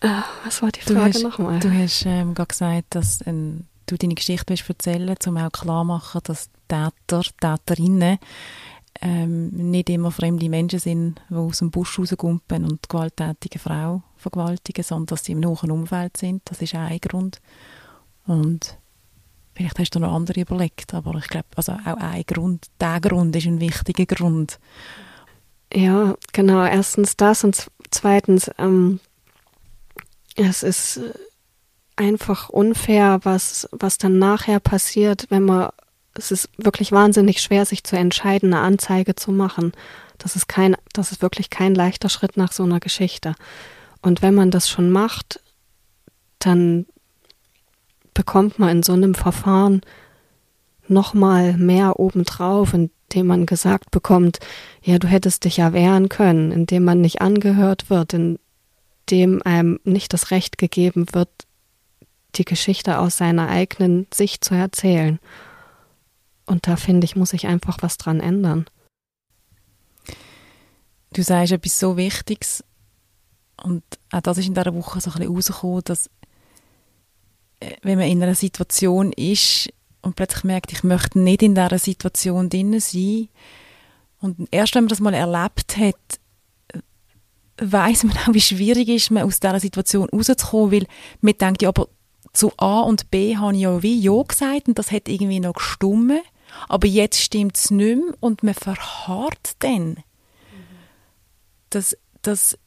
äh, 0.00 0.08
was 0.44 0.62
war 0.62 0.70
die 0.70 0.80
Frage 0.80 1.20
nochmal? 1.22 1.60
Du 1.60 1.70
hast 1.70 2.06
ähm, 2.06 2.34
gerade 2.34 2.48
gesagt, 2.48 2.86
dass 2.90 3.26
ähm, 3.26 3.64
du 3.86 3.96
deine 3.96 4.14
Geschichte 4.14 4.46
willst 4.48 4.68
erzählen 4.68 5.14
um 5.26 5.36
auch 5.36 5.52
klar 5.52 5.84
machen, 5.84 6.20
dass 6.24 6.48
Täter, 6.68 7.22
Täterinnen 7.40 8.18
ähm, 9.02 9.48
nicht 9.48 9.90
immer 9.90 10.10
fremde 10.10 10.48
Menschen 10.48 10.78
sind, 10.78 11.20
die 11.28 11.34
aus 11.34 11.58
dem 11.58 11.70
Busch 11.70 11.98
rausgumpen 11.98 12.64
und 12.64 12.88
gewalttätige 12.88 13.58
Frau 13.58 14.02
vergewaltigen, 14.16 14.84
sondern 14.84 15.06
dass 15.06 15.24
sie 15.24 15.32
im 15.32 15.40
nahen 15.40 15.70
Umfeld 15.70 16.16
sind. 16.16 16.42
Das 16.44 16.60
ist 16.60 16.74
ein 16.74 16.98
Grund. 17.00 17.40
Und 18.30 18.78
Vielleicht 19.60 19.78
hast 19.78 19.94
du 19.94 19.98
noch 19.98 20.14
andere 20.14 20.40
überlegt, 20.40 20.94
aber 20.94 21.16
ich 21.16 21.26
glaube, 21.28 21.48
also 21.54 21.72
auch 21.72 21.98
ein 21.98 22.22
Grund, 22.26 22.68
der 22.80 22.98
Grund 23.00 23.36
ist 23.36 23.44
ein 23.44 23.60
wichtiger 23.60 24.06
Grund. 24.06 24.58
Ja, 25.70 26.14
genau. 26.32 26.64
Erstens 26.64 27.14
das 27.18 27.44
und 27.44 27.66
zweitens, 27.90 28.50
ähm, 28.56 29.00
es 30.34 30.62
ist 30.62 31.00
einfach 31.96 32.48
unfair, 32.48 33.20
was, 33.24 33.68
was 33.70 33.98
dann 33.98 34.18
nachher 34.18 34.60
passiert, 34.60 35.26
wenn 35.28 35.42
man, 35.42 35.68
es 36.14 36.30
ist 36.30 36.48
wirklich 36.56 36.90
wahnsinnig 36.90 37.42
schwer, 37.42 37.66
sich 37.66 37.84
zu 37.84 37.96
entscheiden, 37.96 38.54
eine 38.54 38.62
Anzeige 38.62 39.14
zu 39.14 39.30
machen. 39.30 39.72
Das 40.16 40.36
ist 40.36 40.48
kein, 40.48 40.74
das 40.94 41.12
ist 41.12 41.20
wirklich 41.20 41.50
kein 41.50 41.74
leichter 41.74 42.08
Schritt 42.08 42.38
nach 42.38 42.52
so 42.52 42.62
einer 42.62 42.80
Geschichte. 42.80 43.34
Und 44.00 44.22
wenn 44.22 44.34
man 44.34 44.50
das 44.50 44.70
schon 44.70 44.88
macht, 44.90 45.40
dann 46.38 46.86
bekommt 48.20 48.58
man 48.58 48.68
in 48.68 48.82
so 48.82 48.92
einem 48.92 49.14
Verfahren 49.14 49.80
nochmal 50.88 51.56
mehr 51.56 51.98
obendrauf, 51.98 52.74
indem 52.74 53.26
man 53.28 53.46
gesagt 53.46 53.90
bekommt, 53.90 54.40
ja, 54.82 54.98
du 54.98 55.08
hättest 55.08 55.46
dich 55.46 55.56
ja 55.56 55.72
wehren 55.72 56.10
können, 56.10 56.52
indem 56.52 56.84
man 56.84 57.00
nicht 57.00 57.22
angehört 57.22 57.88
wird, 57.88 58.12
indem 58.12 59.40
einem 59.42 59.80
nicht 59.84 60.12
das 60.12 60.30
Recht 60.32 60.58
gegeben 60.58 61.06
wird, 61.14 61.30
die 62.34 62.44
Geschichte 62.44 62.98
aus 62.98 63.16
seiner 63.16 63.48
eigenen 63.48 64.06
Sicht 64.12 64.44
zu 64.44 64.54
erzählen. 64.54 65.18
Und 66.44 66.66
da 66.66 66.76
finde 66.76 67.06
ich, 67.06 67.16
muss 67.16 67.32
ich 67.32 67.46
einfach 67.46 67.78
was 67.80 67.96
dran 67.96 68.20
ändern. 68.20 68.66
Du 71.14 71.22
sagst 71.22 71.52
etwas 71.52 71.80
so 71.80 71.96
Wichtiges 71.96 72.64
und 73.62 73.82
auch 74.12 74.20
das 74.20 74.36
ist 74.36 74.46
in 74.46 74.54
dieser 74.54 74.74
Woche 74.74 75.00
so 75.00 75.10
ein 75.10 75.20
bisschen 75.20 75.34
rausgekommen, 75.34 75.84
dass 75.84 76.10
wenn 77.82 77.98
man 77.98 78.08
in 78.08 78.22
einer 78.22 78.34
Situation 78.34 79.12
ist 79.12 79.70
und 80.02 80.16
plötzlich 80.16 80.44
merkt, 80.44 80.72
ich 80.72 80.82
möchte 80.82 81.18
nicht 81.18 81.42
in 81.42 81.54
dieser 81.54 81.78
Situation 81.78 82.48
drin 82.48 82.78
sein. 82.80 83.28
Und 84.20 84.48
erst 84.50 84.74
wenn 84.74 84.84
man 84.84 84.88
das 84.88 85.00
mal 85.00 85.14
erlebt 85.14 85.76
hat, 85.76 85.96
weiß 87.60 88.04
man 88.04 88.16
auch, 88.16 88.32
wie 88.34 88.40
schwierig 88.40 88.88
es 88.88 89.04
ist, 89.04 89.10
man 89.10 89.24
aus 89.24 89.40
dieser 89.40 89.60
Situation 89.60 90.08
rauszukommen, 90.08 90.72
weil 90.72 90.86
man 91.20 91.36
denkt, 91.36 91.62
ja, 91.62 91.68
aber 91.68 91.88
zu 92.32 92.52
A 92.56 92.80
und 92.80 93.10
B 93.10 93.36
habe 93.36 93.54
ich 93.54 93.62
ja 93.62 93.82
wie 93.82 94.00
Ja 94.00 94.22
gesagt 94.22 94.68
und 94.68 94.78
das 94.78 94.92
hat 94.92 95.08
irgendwie 95.08 95.40
noch 95.40 95.54
gestummen, 95.54 96.20
aber 96.68 96.86
jetzt 96.86 97.20
stimmt 97.20 97.56
es 97.56 97.70
nicht 97.70 97.98
mehr 97.98 98.14
und 98.20 98.42
man 98.42 98.54
verharrt 98.54 99.56
dann. 99.58 99.98
Das, 101.70 101.96
das, 102.22 102.58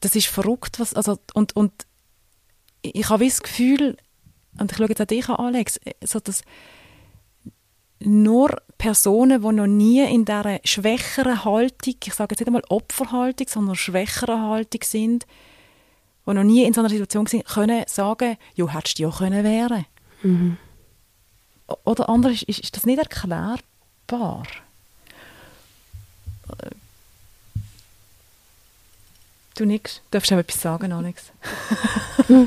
das 0.00 0.16
ist 0.16 0.26
verrückt, 0.26 0.80
was, 0.80 0.94
also, 0.94 1.18
und, 1.34 1.54
und 1.56 1.72
ich 2.92 3.08
habe 3.08 3.24
das 3.24 3.42
Gefühl, 3.42 3.96
und 4.58 4.70
ich 4.70 4.76
schaue 4.76 4.88
jetzt 4.88 5.00
auch 5.00 5.06
dich 5.06 5.28
an, 5.28 5.36
Alex, 5.36 5.80
so 6.04 6.20
dass 6.20 6.42
nur 8.00 8.60
Personen, 8.76 9.40
die 9.40 9.52
noch 9.52 9.66
nie 9.66 10.02
in 10.02 10.24
dieser 10.24 10.60
schwächeren 10.64 11.44
Haltung, 11.44 11.94
ich 12.04 12.14
sage 12.14 12.32
jetzt 12.32 12.40
nicht 12.40 12.48
einmal 12.48 12.62
Opferhaltung, 12.68 13.46
sondern 13.48 13.76
schwächeren 13.76 14.42
Haltung 14.42 14.82
sind, 14.84 15.26
die 16.26 16.34
noch 16.34 16.44
nie 16.44 16.64
in 16.64 16.74
so 16.74 16.80
einer 16.80 16.90
Situation 16.90 17.26
sind, 17.26 17.46
können 17.46 17.84
sagen, 17.86 18.36
ja, 18.54 18.68
hättest 18.68 18.98
du 18.98 19.04
ja 19.04 19.10
können 19.10 19.44
wehren. 19.44 19.86
Mhm. 20.22 20.58
Oder 21.84 22.08
anders 22.10 22.42
ist, 22.42 22.60
ist 22.60 22.76
das 22.76 22.84
nicht 22.84 22.98
erklärbar. 22.98 24.42
Du 29.56 29.64
nix. 29.64 30.02
Du 30.10 30.18
darfst 30.18 30.32
auch 30.32 30.38
etwas 30.38 30.60
sagen, 30.60 30.92
Alex. 30.92 31.32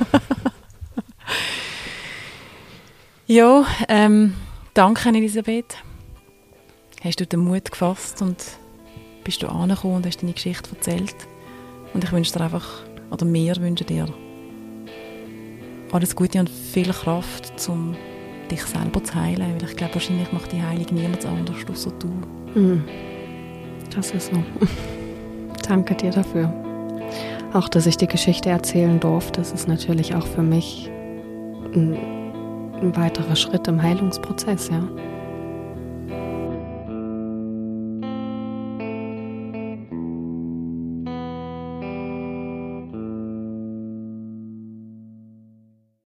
ja, 3.28 3.65
ähm, 3.88 4.34
danke 4.74 5.08
Elisabeth. 5.10 5.78
Hast 7.02 7.20
du 7.22 7.26
den 7.26 7.39
Mut 7.39 7.72
gefasst 7.72 8.22
und 8.22 8.43
bist 9.24 9.41
du 9.41 9.48
angekommen 9.48 9.96
und 9.96 10.06
hast 10.06 10.22
deine 10.22 10.34
Geschichte 10.34 10.70
erzählt. 10.72 11.15
Und 11.93 12.04
ich 12.04 12.12
wünsche 12.12 12.34
dir 12.34 12.41
einfach 12.41 12.84
oder 13.10 13.26
wir 13.26 13.56
wünschen 13.56 13.88
dir 13.88 14.08
alles 15.93 16.13
Gute 16.13 16.39
und 16.39 16.50
viel 16.50 16.91
Kraft, 16.91 17.54
um 17.70 17.96
dich 18.52 18.63
selber 18.63 19.02
zu 19.02 19.15
heilen. 19.15 19.56
Weil 19.62 19.70
ich 19.70 19.78
glaube, 19.78 19.96
wahrscheinlich 19.96 20.34
macht 20.34 20.52
die 20.52 20.62
Heilung 20.62 20.88
niemand 20.91 21.26
anders, 21.26 21.56
außer 21.70 21.91
du. 22.00 22.08
Mhm. 22.54 22.84
Das 23.96 24.12
ist 24.12 24.34
so. 24.34 24.43
Danke 25.67 25.96
dir 25.96 26.12
dafür. 26.12 26.66
Auch, 27.53 27.69
dass 27.69 27.86
ich 27.86 27.97
die 27.97 28.07
Geschichte 28.07 28.49
erzählen 28.49 28.99
durfte, 28.99 29.41
das 29.41 29.51
ist 29.51 29.67
natürlich 29.67 30.15
auch 30.15 30.27
für 30.27 30.43
mich 30.43 30.89
ein, 31.73 31.97
ein 32.81 32.95
weiterer 32.95 33.36
Schritt 33.36 33.67
im 33.67 33.81
Heilungsprozess, 33.81 34.69
ja. 34.69 34.83